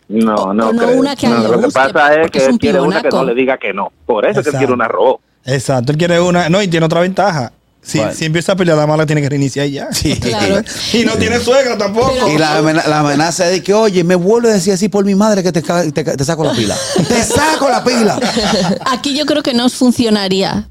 No, 0.09 0.53
no, 0.53 0.73
no 0.73 0.83
creo. 0.87 0.99
una 1.01 1.17
que 1.17 1.27
a 1.27 1.31
él 1.31 1.37
No, 1.37 1.43
le 1.43 1.49
Lo 1.57 1.69
que 1.69 1.73
pasa 1.73 2.15
es 2.23 2.31
que 2.31 2.39
es 2.39 2.45
él 2.45 2.53
un 2.53 2.59
quiere 2.59 2.81
una 2.81 3.01
que 3.03 3.09
no 3.09 3.25
le 3.25 3.35
diga 3.35 3.57
que 3.59 3.73
no. 3.73 3.93
Por 4.07 4.27
eso 4.27 4.41
es 4.41 4.45
que 4.45 4.51
él 4.51 4.55
Exacto. 4.55 4.59
quiere 4.59 4.73
una 4.73 4.85
arroz. 4.87 5.17
Exacto, 5.45 5.93
él 5.93 5.99
quiere 5.99 6.21
una. 6.21 6.49
No, 6.49 6.63
y 6.63 6.69
tiene 6.69 6.87
otra 6.87 7.01
ventaja. 7.01 7.53
Si, 7.81 7.99
¿Cuál? 7.99 8.15
si 8.15 8.27
empieza 8.27 8.53
a 8.53 8.57
pelear, 8.57 8.77
la 8.79 8.87
mala 8.87 9.07
tiene 9.07 9.21
que 9.23 9.29
reiniciar 9.29 9.67
ya. 9.67 9.89
Claro. 10.21 10.63
Y 10.93 11.05
no 11.05 11.13
tiene 11.17 11.41
suegra 11.41 11.77
tampoco. 11.77 12.15
Y 12.33 12.39
la, 12.39 12.59
amena- 12.59 12.87
la 12.87 13.01
amenaza 13.01 13.47
es 13.47 13.53
de 13.53 13.63
que, 13.63 13.75
oye, 13.75 14.05
me 14.05 14.15
vuelvo 14.15 14.49
a 14.49 14.53
decir 14.53 14.73
así 14.73 14.89
por 14.89 15.05
mi 15.05 15.15
madre 15.17 15.43
que 15.43 15.51
te, 15.51 15.63
te, 15.63 16.25
saco 16.25 16.45
la 16.45 16.53
pila. 16.53 16.77
¡Te 17.09 17.23
saco 17.25 17.69
la 17.69 17.83
pila! 17.83 18.21
Aquí 18.87 19.17
yo 19.19 19.27
creo 19.27 19.43
que 19.43 19.53
no 19.55 19.67
os 19.67 19.75
funcionaría. 19.75 20.69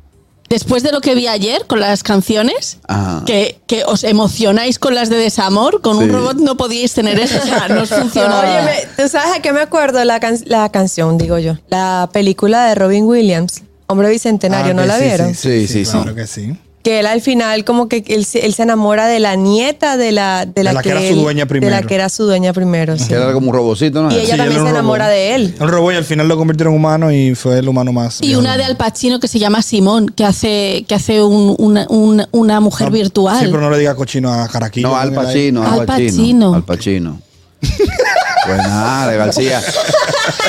Después 0.52 0.84
de 0.84 0.92
lo 0.92 1.00
que 1.00 1.16
vi 1.16 1.28
ayer 1.28 1.66
con 1.66 1.80
las 1.80 2.04
canciones, 2.04 2.78
que, 3.26 3.60
que 3.68 3.86
os 3.86 4.04
emocionáis 4.04 4.80
con 4.80 4.94
las 4.96 5.10
de 5.10 5.16
desamor, 5.16 5.82
con 5.82 5.96
un 5.98 6.04
Sí. 6.06 6.10
robot 6.12 6.36
no 6.40 6.58
podíais 6.58 6.94
tener 6.94 7.18
eso. 7.22 7.40
O 7.42 7.46
sea, 7.46 7.70
no 7.70 7.84
os 7.84 7.90
funciona. 8.02 8.40
Oye, 8.42 8.62
me- 8.64 9.04
¿tú 9.04 9.08
sabes 9.10 9.38
a 9.38 9.42
qué 9.42 9.54
me 9.54 9.62
acuerdo? 9.62 10.04
La, 10.04 10.20
can- 10.20 10.44
la 10.46 10.68
canción, 10.70 11.18
digo 11.18 11.40
yo. 11.40 11.56
La 11.70 12.10
película 12.12 12.66
de 12.68 12.76
Robin 12.76 13.06
Williams, 13.06 13.64
Hombre 13.88 14.10
Bicentenario, 14.10 14.72
Ah, 14.72 14.74
¿no 14.74 14.86
la 14.86 14.98
sí, 14.98 15.04
vieron? 15.06 15.36
Sí, 15.36 15.68
sí, 15.68 15.86
sí. 15.86 15.92
Claro 15.92 16.16
que 16.16 16.28
sí. 16.28 16.54
Que 16.84 17.00
él 17.00 17.06
al 17.06 17.22
final 17.22 17.64
como 17.64 17.88
que 17.88 18.04
él, 18.08 18.26
se- 18.26 18.46
él 18.46 18.54
se 18.54 18.64
enamora 18.64 19.08
de 19.08 19.20
la 19.20 19.36
nieta 19.36 19.98
de 19.98 20.12
la, 20.12 20.46
de 20.46 20.64
la, 20.64 20.74
la 20.74 20.82
que 20.82 20.90
era 20.90 21.02
su 21.08 21.16
dueña 21.16 21.34
De 21.34 21.46
la 21.46 21.48
primero. 21.48 21.88
que 21.88 21.96
era 21.96 22.10
su 22.10 22.24
dueña 22.26 22.54
primero. 22.54 22.98
sí. 22.98 23.08
Que 23.08 23.14
era 23.16 23.34
como 23.34 23.50
un 23.50 23.54
robocito, 23.56 24.02
¿no? 24.02 24.12
Y 24.12 24.16
ella 24.20 24.32
Sí, 24.34 24.38
también 24.38 24.64
se 24.64 24.70
enamora 24.70 25.06
robot. 25.06 25.16
de 25.18 25.36
él. 25.36 25.56
Un 25.60 25.68
robot 25.68 25.94
y 25.94 25.98
al 25.98 26.04
final 26.06 26.28
lo 26.28 26.38
convirtieron 26.38 26.74
en 26.74 26.80
humano 26.80 27.12
y 27.12 27.36
fue 27.36 27.60
el 27.60 27.68
humano 27.70 27.94
más. 27.94 28.20
Y 28.22 28.36
una 28.36 28.58
de 28.58 28.64
Al 28.64 28.78
Pacino 28.78 29.20
que 29.20 29.28
se 29.28 29.38
llama 29.40 29.62
Simón, 29.62 30.10
que 30.10 30.26
hace, 30.26 30.86
que 30.88 30.96
hace 30.96 31.22
un- 31.22 31.56
una, 31.60 31.86
una- 31.90 32.28
una 32.32 32.60
mujer 32.60 32.88
No, 32.88 32.94
virtual. 32.94 33.40
Sí, 33.40 33.46
pero 33.52 33.62
no 33.62 33.70
le 33.70 33.78
diga 33.80 33.96
cochino 33.96 34.32
a 34.34 34.48
Caraquillo. 34.48 34.88
No, 34.90 34.96
Al. 34.96 35.14
Pacino, 35.14 35.64
Al. 35.64 35.86
Pacino. 35.86 36.54
Al 36.56 36.64
Pacino. 36.64 37.22
Pues 37.62 38.58
nada, 38.58 39.12
García. 39.14 39.62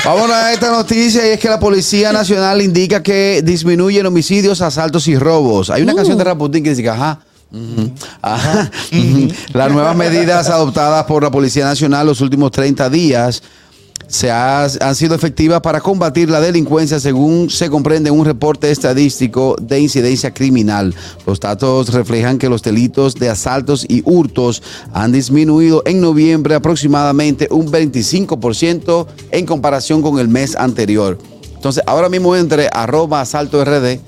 Vámonos 0.04 0.34
a 0.34 0.52
esta 0.52 0.70
noticia 0.70 1.26
y 1.26 1.30
es 1.32 1.38
que 1.38 1.48
la 1.48 1.60
Policía 1.60 2.12
Nacional 2.12 2.62
indica 2.62 3.02
que 3.02 3.42
disminuyen 3.44 4.06
homicidios, 4.06 4.60
asaltos 4.60 5.06
y 5.08 5.18
robos. 5.18 5.70
Hay 5.70 5.82
una 5.82 5.94
canción 5.94 6.16
de 6.16 6.24
Raputín 6.24 6.64
que 6.64 6.70
dice 6.70 6.88
ajá. 6.88 7.20
Las 9.52 9.70
nuevas 9.70 9.94
medidas 9.94 10.48
adoptadas 10.48 11.04
por 11.04 11.22
la 11.22 11.30
Policía 11.30 11.64
Nacional 11.64 12.06
los 12.06 12.22
últimos 12.22 12.50
30 12.50 12.88
días 12.88 13.42
se 14.12 14.30
ha- 14.30 14.66
han 14.80 14.94
sido 14.94 15.14
efectivas 15.14 15.62
para 15.62 15.80
combatir 15.80 16.28
la 16.28 16.38
delincuencia 16.38 17.00
según 17.00 17.48
se 17.48 17.70
comprende 17.70 18.10
en 18.10 18.18
un 18.18 18.26
reporte 18.26 18.70
estadístico 18.70 19.56
de 19.58 19.80
incidencia 19.80 20.34
criminal. 20.34 20.94
Los 21.26 21.40
datos 21.40 21.94
reflejan 21.94 22.36
que 22.36 22.50
los 22.50 22.62
delitos 22.62 23.14
de 23.14 23.30
asaltos 23.30 23.86
y 23.88 24.02
hurtos 24.04 24.62
han 24.92 25.12
disminuido 25.12 25.82
en 25.86 26.02
noviembre 26.02 26.54
aproximadamente 26.54 27.48
un 27.50 27.72
25% 27.72 29.06
en 29.30 29.46
comparación 29.46 30.02
con 30.02 30.18
el 30.18 30.28
mes 30.28 30.56
anterior. 30.56 31.16
Entonces, 31.54 31.82
ahora 31.86 32.10
mismo 32.10 32.36
entre 32.36 32.68
arroba 32.70 33.22
asalto 33.22 33.64
RD 33.64 33.98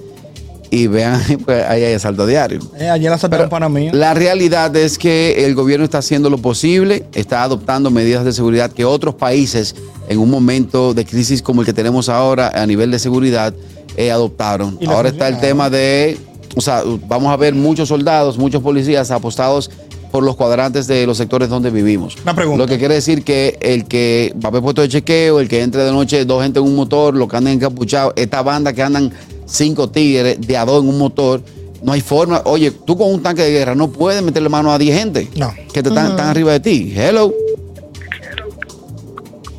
y 0.75 0.89
vean, 0.89 1.23
pues 1.45 1.65
ahí 1.69 1.85
hay 1.85 1.95
asalto 1.95 2.27
diario. 2.27 2.61
Eh, 2.77 2.89
ayer 2.89 3.09
la 3.09 3.17
saltaron 3.17 3.49
para 3.49 3.69
mí. 3.69 3.91
La 3.93 4.13
realidad 4.13 4.75
es 4.75 4.99
que 4.99 5.47
el 5.47 5.55
gobierno 5.55 5.85
está 5.85 5.99
haciendo 5.99 6.31
lo 6.31 6.39
posible, 6.39 7.05
está 7.15 7.45
adoptando 7.45 7.93
medidas 7.93 8.25
de 8.25 8.33
seguridad 8.33 8.73
que 8.73 8.85
otros 8.85 9.15
países 9.15 9.77
en 10.09 10.19
un 10.19 10.29
momento 10.29 10.93
de 10.93 11.05
crisis 11.05 11.43
como 11.43 11.61
el 11.61 11.67
que 11.67 11.73
tenemos 11.73 12.09
ahora 12.09 12.49
a 12.49 12.67
nivel 12.67 12.91
de 12.91 12.99
seguridad 12.99 13.55
eh, 13.97 14.11
adoptaron. 14.11 14.77
Ahora 14.89 15.11
está 15.11 15.29
el 15.29 15.39
tema 15.39 15.71
de, 15.71 16.19
o 16.57 16.61
sea, 16.61 16.83
vamos 17.07 17.33
a 17.33 17.37
ver 17.37 17.55
muchos 17.55 17.89
soldados, 17.89 18.37
muchos 18.37 18.61
policías 18.61 19.13
apostados 19.13 19.71
por 20.11 20.25
los 20.25 20.35
cuadrantes 20.35 20.89
de 20.89 21.07
los 21.07 21.19
sectores 21.19 21.49
donde 21.49 21.71
vivimos. 21.71 22.17
Una 22.23 22.35
pregunta. 22.35 22.59
Lo 22.59 22.69
que 22.69 22.79
quiere 22.79 22.95
decir 22.95 23.23
que 23.23 23.59
el 23.61 23.85
que 23.87 24.33
va 24.37 24.47
a 24.47 24.49
haber 24.49 24.63
puesto 24.63 24.83
de 24.83 24.89
chequeo, 24.89 25.39
el 25.39 25.49
que 25.49 25.63
entre 25.63 25.83
de 25.83 25.93
noche 25.93 26.25
dos 26.25 26.43
gente 26.43 26.59
en 26.59 26.65
un 26.65 26.75
motor, 26.75 27.15
los 27.15 27.29
que 27.29 27.37
andan 27.37 27.55
encapuchados, 27.55 28.13
esta 28.17 28.43
banda 28.43 28.73
que 28.73 28.83
andan 28.83 29.13
cinco 29.47 29.89
tigres 29.91 30.41
de 30.41 30.57
a 30.57 30.65
dos 30.65 30.83
en 30.83 30.89
un 30.89 30.99
motor, 30.99 31.41
no 31.83 31.93
hay 31.93 32.01
forma. 32.01 32.43
Oye, 32.45 32.71
tú 32.71 32.97
con 32.97 33.13
un 33.13 33.23
tanque 33.23 33.43
de 33.43 33.51
guerra 33.51 33.75
no 33.75 33.91
puedes 33.91 34.23
meterle 34.23 34.49
mano 34.49 34.73
a 34.73 34.79
10 34.79 34.99
gente 34.99 35.29
No. 35.37 35.53
que 35.73 35.83
te 35.83 35.89
están, 35.91 36.13
están 36.13 36.29
arriba 36.29 36.53
de 36.53 36.61
ti. 36.61 36.93
Hello. 36.97 37.33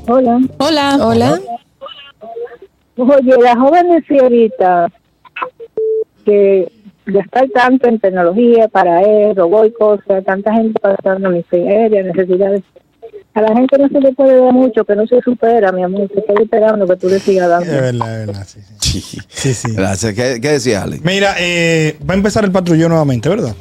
Hola. 0.07 0.39
Hola. 0.59 0.97
Hola. 1.01 1.41
Oye, 2.97 3.35
las 3.41 3.55
jóvenes 3.57 4.03
y 4.09 4.19
ahorita 4.19 4.91
que 6.23 6.71
ya 7.07 7.19
está 7.19 7.43
tanto 7.53 7.87
en 7.87 7.99
tecnología 7.99 8.67
para 8.67 9.01
él, 9.01 9.35
robot 9.35 9.67
y 9.67 9.71
cosas, 9.73 10.23
tanta 10.25 10.53
gente 10.53 10.79
pasando 10.79 11.29
miseria, 11.29 12.01
necesidades. 12.03 12.63
A 13.35 13.41
la 13.41 13.53
gente 13.53 13.77
no 13.77 13.87
se 13.89 13.99
le 13.99 14.13
puede 14.13 14.39
dar 14.41 14.53
mucho, 14.53 14.85
que 14.85 14.95
no 14.95 15.05
se 15.07 15.19
supera, 15.21 15.71
mi 15.73 15.83
amor. 15.83 16.09
Se 16.13 16.19
estoy 16.21 16.43
esperando 16.43 16.87
que 16.87 16.95
tú 16.95 17.09
le 17.09 17.19
sigas 17.19 17.49
dando. 17.49 17.65
Es 17.71 17.81
verdad, 17.81 18.21
es 18.21 18.27
verdad. 18.27 18.47
Sí, 18.79 19.01
sí. 19.01 19.17
Sí, 19.27 19.53
sí. 19.53 19.71
Gracias. 19.73 20.13
¿Qué, 20.13 20.39
qué 20.41 20.51
decía 20.53 20.83
Ale? 20.83 21.01
Mira, 21.03 21.35
eh, 21.37 21.97
va 22.09 22.13
a 22.13 22.17
empezar 22.17 22.45
el 22.45 22.51
patrullón 22.51 22.89
nuevamente, 22.89 23.27
¿verdad? 23.27 23.53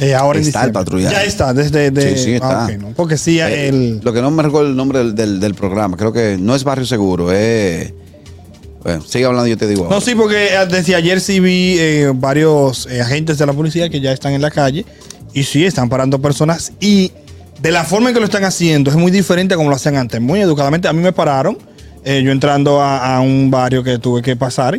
Eh, 0.00 0.14
ahora 0.14 0.40
Está 0.40 0.64
el 0.64 0.72
patrullaje. 0.72 1.14
Ya 1.14 1.24
está, 1.24 1.52
desde. 1.52 1.90
de- 1.90 2.16
Sí, 2.16 2.24
sí, 2.24 2.32
está. 2.34 2.64
ah, 2.64 2.70
no, 2.80 2.88
porque 2.96 3.18
sí, 3.18 3.38
Eh, 3.38 3.68
el. 3.68 4.00
Lo 4.02 4.12
que 4.14 4.22
no 4.22 4.30
me 4.30 4.42
recuerdo 4.42 4.68
el 4.70 4.76
nombre 4.76 4.98
del, 5.00 5.14
del- 5.14 5.38
del 5.40 5.54
programa, 5.54 5.96
creo 5.98 6.12
que 6.12 6.38
no 6.40 6.54
es 6.56 6.64
Barrio 6.64 6.86
Seguro, 6.86 7.30
es... 7.30 7.92
Bueno, 8.82 9.02
sigue 9.02 9.26
hablando, 9.26 9.46
yo 9.46 9.56
te 9.58 9.68
digo. 9.68 9.86
No, 9.88 10.00
sí, 10.00 10.14
porque 10.16 10.46
eh, 10.54 10.66
desde 10.68 10.94
ayer 10.96 11.20
sí 11.20 11.38
vi 11.38 11.76
eh, 11.78 12.10
varios 12.14 12.86
eh, 12.90 13.00
agentes 13.00 13.38
de 13.38 13.46
la 13.46 13.52
policía 13.52 13.88
que 13.90 14.00
ya 14.00 14.10
están 14.10 14.32
en 14.32 14.40
la 14.42 14.50
calle 14.50 14.84
y 15.34 15.44
sí 15.44 15.64
están 15.64 15.88
parando 15.88 16.20
personas 16.20 16.72
y 16.80 17.12
de 17.62 17.70
la 17.70 17.84
forma 17.84 18.08
en 18.10 18.14
que 18.14 18.20
lo 18.20 18.26
están 18.26 18.44
haciendo 18.44 18.90
es 18.90 18.96
muy 18.96 19.10
diferente 19.12 19.54
a 19.54 19.56
como 19.56 19.70
lo 19.70 19.76
hacían 19.76 19.96
antes, 19.96 20.20
muy 20.20 20.40
educadamente. 20.40 20.88
A 20.88 20.92
mí 20.92 21.00
me 21.00 21.12
pararon, 21.12 21.56
eh, 22.04 22.20
yo 22.24 22.32
entrando 22.32 22.80
a, 22.80 23.16
a 23.16 23.20
un 23.20 23.50
barrio 23.50 23.84
que 23.84 23.98
tuve 23.98 24.20
que 24.20 24.34
pasar 24.34 24.76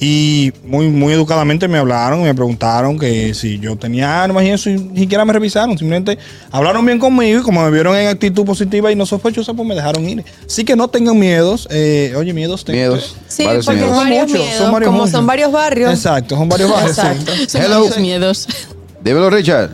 y 0.00 0.52
muy, 0.64 0.88
muy 0.88 1.12
educadamente 1.12 1.68
me 1.68 1.78
hablaron, 1.78 2.22
me 2.24 2.34
preguntaron 2.34 2.98
que 2.98 3.32
si 3.34 3.60
yo 3.60 3.76
tenía 3.76 4.24
armas 4.24 4.42
y 4.44 4.50
eso 4.50 4.68
y 4.68 4.76
ni 4.78 5.00
siquiera 5.02 5.24
me 5.24 5.32
revisaron, 5.32 5.78
simplemente 5.78 6.18
hablaron 6.50 6.84
bien 6.84 6.98
conmigo 6.98 7.38
y 7.40 7.42
como 7.44 7.62
me 7.62 7.70
vieron 7.70 7.94
en 7.96 8.08
actitud 8.08 8.44
positiva 8.44 8.90
y 8.90 8.96
no 8.96 9.06
sospechosa, 9.06 9.54
pues 9.54 9.68
me 9.68 9.76
dejaron 9.76 10.08
ir. 10.08 10.24
Así 10.44 10.64
que 10.64 10.74
no 10.74 10.88
tengan 10.88 11.16
miedos, 11.16 11.68
eh, 11.70 12.12
oye, 12.16 12.32
miedos. 12.32 12.64
tengan 12.64 12.80
Miedos. 12.88 13.16
Sí, 13.28 13.44
varios 13.44 13.64
porque 13.66 13.80
miedos. 13.82 13.96
son 13.96 14.04
varios 14.08 14.20
muchos, 14.28 14.40
miedos. 14.40 14.58
son 14.58 14.72
varios 14.72 14.86
como 14.88 14.98
muchos. 14.98 15.12
son 15.12 15.26
varios 15.28 15.52
barrios. 15.52 15.90
Exacto, 15.92 16.36
son 16.36 16.48
varios 16.48 16.70
barrios. 16.72 16.96
sí. 16.96 17.00
Exacto. 17.00 17.32
Son 17.48 17.62
Hello. 17.62 17.88
miedos. 18.00 18.48
Dímelo, 19.04 19.30
Richard. 19.30 19.70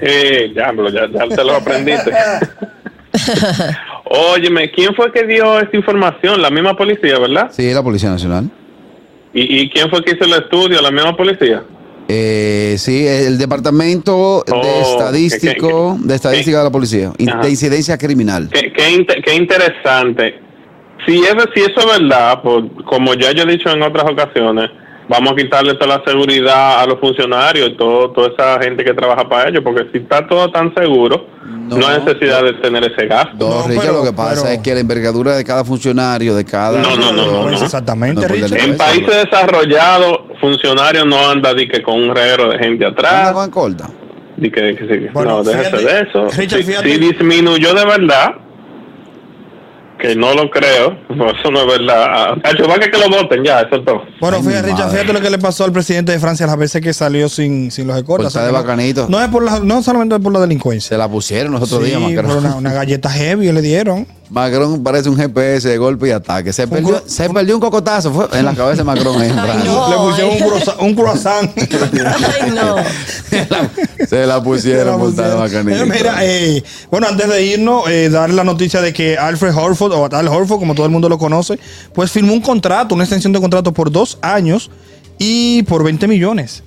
Eh, 0.00 0.52
ya, 0.54 0.72
ya 0.72 1.28
te 1.36 1.44
lo 1.44 1.54
aprendiste. 1.56 2.10
Óyeme, 4.04 4.70
¿quién 4.70 4.94
fue 4.94 5.12
que 5.12 5.24
dio 5.24 5.58
esta 5.60 5.76
información? 5.76 6.42
La 6.42 6.50
misma 6.50 6.76
policía, 6.76 7.18
¿verdad? 7.18 7.50
Sí, 7.52 7.72
la 7.72 7.82
Policía 7.82 8.10
Nacional. 8.10 8.50
¿Y, 9.32 9.62
y 9.62 9.70
quién 9.70 9.88
fue 9.90 10.02
que 10.04 10.12
hizo 10.12 10.24
el 10.24 10.32
estudio? 10.42 10.80
¿La 10.82 10.90
misma 10.90 11.16
policía? 11.16 11.62
Eh, 12.08 12.74
sí, 12.78 13.06
el 13.06 13.38
Departamento 13.38 14.44
de 14.46 14.52
Oh, 14.52 14.82
Estadístico, 14.82 15.96
que- 15.96 16.02
que- 16.02 16.08
de 16.08 16.14
Estadística 16.14 16.52
que- 16.52 16.58
de 16.58 16.64
la 16.64 16.70
Policía, 16.70 17.12
Ajá. 17.28 17.40
de 17.42 17.50
incidencia 17.50 17.96
criminal. 17.96 18.50
Qué, 18.52 18.72
qué, 18.72 18.90
inte- 18.90 19.22
qué 19.22 19.34
interesante. 19.34 20.38
Si, 21.06 21.18
es, 21.20 21.34
si 21.54 21.60
eso 21.62 21.80
es 21.80 21.98
verdad, 21.98 22.40
pues, 22.42 22.64
como 22.86 23.14
ya 23.14 23.32
yo 23.32 23.42
he 23.44 23.46
dicho 23.46 23.70
en 23.70 23.82
otras 23.82 24.04
ocasiones, 24.10 24.70
vamos 25.08 25.32
a 25.32 25.36
quitarle 25.36 25.74
toda 25.74 25.98
la 25.98 26.04
seguridad 26.04 26.80
a 26.80 26.86
los 26.86 26.98
funcionarios 27.00 27.68
y 27.70 27.76
todo, 27.76 28.10
toda 28.10 28.28
esa 28.28 28.62
gente 28.62 28.84
que 28.84 28.94
trabaja 28.94 29.28
para 29.28 29.48
ellos, 29.50 29.62
porque 29.64 29.86
si 29.92 29.98
está 29.98 30.26
todo 30.26 30.50
tan 30.50 30.74
seguro, 30.74 31.26
No. 31.44 31.76
no, 31.78 31.86
hay 31.86 32.00
necesidad 32.02 32.42
de 32.42 32.54
tener 32.54 32.84
ese 32.90 33.06
gasto. 33.06 33.34
No, 33.38 33.48
No, 33.62 33.68
Richard, 33.68 33.80
pero- 33.86 33.92
lo 33.98 34.04
que 34.04 34.12
pasa 34.12 34.42
pero- 34.44 34.54
es 34.54 34.58
que 34.60 34.74
la 34.74 34.80
envergadura 34.80 35.36
de 35.36 35.44
cada 35.44 35.64
funcionario, 35.64 36.34
de 36.34 36.44
cada... 36.44 36.78
No, 36.80 36.96
no, 36.96 37.12
no, 37.12 37.26
no, 37.26 37.50
no. 37.50 37.62
exactamente, 37.64 38.26
Richard. 38.28 38.58
En 38.60 38.76
países 38.76 39.24
desarrollados, 39.30 40.20
funcionarios 40.40 41.06
no 41.06 41.28
andan 41.30 41.56
di 41.56 41.68
que 41.68 41.82
con 41.82 42.02
un 42.02 42.14
reguero 42.14 42.48
de 42.50 42.58
gente 42.58 42.84
Anda 42.86 42.98
atrás. 43.00 43.32
con 43.32 43.50
corta. 43.50 43.90
Di 44.36 44.50
que, 44.50 44.74
que 44.74 44.88
sí. 44.88 45.06
Bueno, 45.12 45.30
no, 45.38 45.42
déjese 45.44 45.76
fíjate, 45.76 45.84
de 45.94 46.00
eso. 46.08 46.26
Richard, 46.36 46.58
Si- 46.60 46.64
fíjate. 46.66 46.92
si 46.92 46.98
disminuyó 46.98 47.72
de 47.74 47.84
verdad, 47.84 48.34
que 50.08 50.16
no 50.16 50.34
lo 50.34 50.50
creo, 50.50 50.96
pues 51.08 51.32
eso 51.40 51.50
no 51.50 51.60
es 51.62 51.66
verdad. 51.78 52.34
Cacho, 52.42 52.68
va 52.68 52.78
que, 52.78 52.90
que 52.90 52.98
lo 52.98 53.08
voten 53.08 53.42
ya, 53.44 53.60
eso 53.60 53.76
es 53.76 53.84
todo. 53.84 54.02
Bueno, 54.20 54.42
fíjate, 54.42 54.70
Richard, 54.70 54.90
fíjate 54.90 55.12
lo 55.12 55.20
que 55.20 55.30
le 55.30 55.38
pasó 55.38 55.64
al 55.64 55.72
presidente 55.72 56.12
de 56.12 56.18
Francia 56.18 56.46
las 56.46 56.56
veces 56.58 56.82
que 56.82 56.92
salió 56.92 57.28
sin, 57.28 57.70
sin 57.70 57.86
los 57.86 57.96
escoltas. 57.96 58.32
Por 58.32 58.42
estar 58.42 58.44
de 58.46 58.52
no- 58.52 58.58
bacanito. 58.58 59.06
No 59.08 59.20
es 59.20 59.28
por 59.28 59.42
la, 59.44 59.60
no 59.60 59.82
solamente 59.82 60.18
por 60.20 60.32
la 60.32 60.40
delincuencia. 60.40 60.90
Se 60.90 60.98
la 60.98 61.08
pusieron 61.08 61.52
los 61.52 61.62
otros 61.62 61.80
Sí, 61.82 61.86
días, 61.90 62.00
pero 62.14 62.22
Macron. 62.28 62.38
una, 62.44 62.56
una 62.56 62.72
galleta 62.72 63.08
heavy 63.10 63.50
le 63.52 63.62
dieron. 63.62 64.06
Macron 64.34 64.82
parece 64.82 65.08
un 65.08 65.16
GPS 65.16 65.68
de 65.68 65.78
golpe 65.78 66.08
y 66.08 66.10
ataque. 66.10 66.52
Se 66.52 66.64
un 66.64 66.70
perdió, 66.70 66.96
cro- 66.96 67.02
se 67.06 67.30
perdió 67.30 67.54
un 67.54 67.60
cocotazo 67.60 68.12
fue 68.12 68.26
en 68.36 68.44
la 68.44 68.52
cabeza 68.54 68.78
de 68.78 68.84
Macron. 68.84 69.20
ahí 69.22 69.30
no. 69.64 69.88
le 69.90 69.96
pusieron 69.96 70.32
un, 70.32 70.38
croissant- 70.40 70.76
un 70.80 70.94
croissant. 70.96 71.50
Ay, 71.56 72.50
no. 72.50 72.76
Se 74.08 74.26
la 74.26 74.42
pusieron 74.42 75.14
de 75.14 75.22
Eh. 75.72 75.86
Mira, 75.86 76.16
eh, 76.24 76.62
bueno, 76.90 77.06
antes 77.08 77.28
de 77.28 77.44
irnos, 77.44 77.88
eh, 77.88 78.08
darle 78.10 78.34
la 78.34 78.44
noticia 78.44 78.80
de 78.80 78.92
que 78.92 79.16
Alfred 79.16 79.54
Horford, 79.56 79.92
o 79.92 80.04
Al 80.12 80.28
Horford, 80.28 80.58
como 80.58 80.74
todo 80.74 80.86
el 80.86 80.92
mundo 80.92 81.08
lo 81.08 81.16
conoce, 81.18 81.58
pues 81.94 82.10
firmó 82.10 82.32
un 82.32 82.40
contrato, 82.40 82.94
una 82.94 83.04
extensión 83.04 83.32
de 83.32 83.40
contrato 83.40 83.72
por 83.72 83.90
dos 83.92 84.18
años 84.20 84.70
y 85.18 85.62
por 85.62 85.84
20 85.84 86.08
millones. 86.08 86.64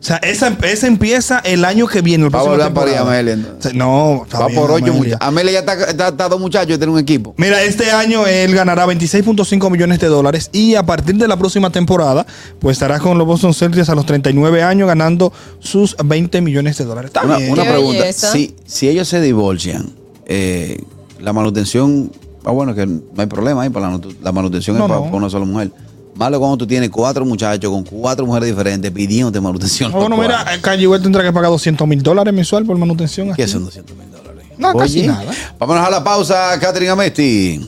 O 0.00 0.02
sea, 0.02 0.16
esa, 0.16 0.56
esa 0.62 0.86
empieza 0.86 1.40
el 1.40 1.62
año 1.62 1.86
que 1.86 2.00
viene. 2.00 2.24
la 2.24 2.30
Va 2.30 2.40
a 2.40 2.42
volver 2.42 2.62
a 2.62 2.72
parir 2.72 2.94
temporada. 2.94 3.18
Amelia, 3.18 3.32
entonces. 3.34 3.58
O 3.58 3.62
sea, 3.62 3.72
No, 3.74 4.26
Va 4.34 4.46
bien, 4.46 4.58
por 4.58 4.70
ocho 4.70 4.94
muchachos. 4.94 5.18
Amelia 5.20 5.52
ya 5.52 5.58
está, 5.58 5.74
está, 5.74 6.08
está 6.08 6.28
dos 6.30 6.40
muchachos 6.40 6.74
y 6.74 6.78
tiene 6.78 6.90
un 6.92 6.98
equipo. 6.98 7.34
Mira, 7.36 7.62
este 7.62 7.90
año 7.90 8.26
él 8.26 8.54
ganará 8.54 8.86
26.5 8.86 9.70
millones 9.70 10.00
de 10.00 10.06
dólares 10.06 10.48
y 10.52 10.74
a 10.74 10.84
partir 10.86 11.16
de 11.16 11.28
la 11.28 11.36
próxima 11.36 11.68
temporada, 11.68 12.26
pues 12.60 12.76
estará 12.78 12.98
con 12.98 13.18
los 13.18 13.26
Boston 13.26 13.52
Celtics 13.52 13.90
a 13.90 13.94
los 13.94 14.06
39 14.06 14.62
años 14.62 14.88
ganando 14.88 15.34
sus 15.58 15.94
20 16.02 16.40
millones 16.40 16.78
de 16.78 16.84
dólares. 16.86 17.10
Está 17.10 17.24
Una, 17.26 17.36
bien. 17.36 17.52
una 17.52 17.62
Qué 17.64 17.68
pregunta. 17.68 18.12
Si, 18.14 18.54
si 18.64 18.88
ellos 18.88 19.06
se 19.06 19.20
divorcian, 19.20 19.90
eh, 20.24 20.80
la 21.20 21.34
manutención, 21.34 22.10
ah, 22.44 22.52
bueno, 22.52 22.74
que 22.74 22.86
no 22.86 23.02
hay 23.18 23.26
problema 23.26 23.62
ahí 23.64 23.68
para 23.68 23.90
la, 23.90 24.00
la 24.22 24.32
manutención 24.32 24.78
No, 24.78 24.84
es 24.84 24.88
para, 24.88 25.00
no. 25.00 25.06
para 25.08 25.16
una 25.18 25.28
sola 25.28 25.44
mujer. 25.44 25.70
Malo 26.14 26.38
cuando 26.38 26.58
tú 26.58 26.66
tienes 26.66 26.90
cuatro 26.90 27.24
muchachos 27.24 27.70
con 27.70 27.84
cuatro 27.84 28.26
mujeres 28.26 28.48
diferentes 28.48 28.90
pidiéndote 28.90 29.40
manutención. 29.40 29.92
Bueno, 29.92 30.16
mira, 30.16 30.44
West 30.88 31.02
tendrá 31.02 31.22
que 31.22 31.32
pagar 31.32 31.50
200 31.50 31.86
mil 31.86 32.02
dólares 32.02 32.34
mensual 32.34 32.64
por 32.64 32.76
manutención. 32.76 33.32
¿Qué 33.34 33.44
aquí. 33.44 33.52
son 33.52 33.64
200 33.64 33.96
mil 33.96 34.10
dólares? 34.10 34.44
No, 34.58 34.74
casi 34.74 35.06
nada. 35.06 35.32
Vámonos 35.58 35.86
a 35.86 35.90
la 35.90 36.04
pausa, 36.04 36.58
Catherine 36.60 36.90
Amesti. 36.90 37.60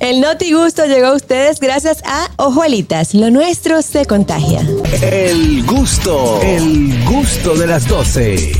El 0.00 0.22
Noti 0.22 0.54
Gusto 0.54 0.86
llegó 0.86 1.08
a 1.08 1.14
ustedes 1.14 1.60
gracias 1.60 2.02
a 2.06 2.30
Ojuelitas. 2.36 3.12
Lo 3.12 3.30
nuestro 3.30 3.82
se 3.82 4.06
contagia. 4.06 4.66
El 5.02 5.62
gusto, 5.66 6.40
el 6.42 7.04
gusto 7.04 7.54
de 7.54 7.66
las 7.66 7.86
12. 7.86 8.52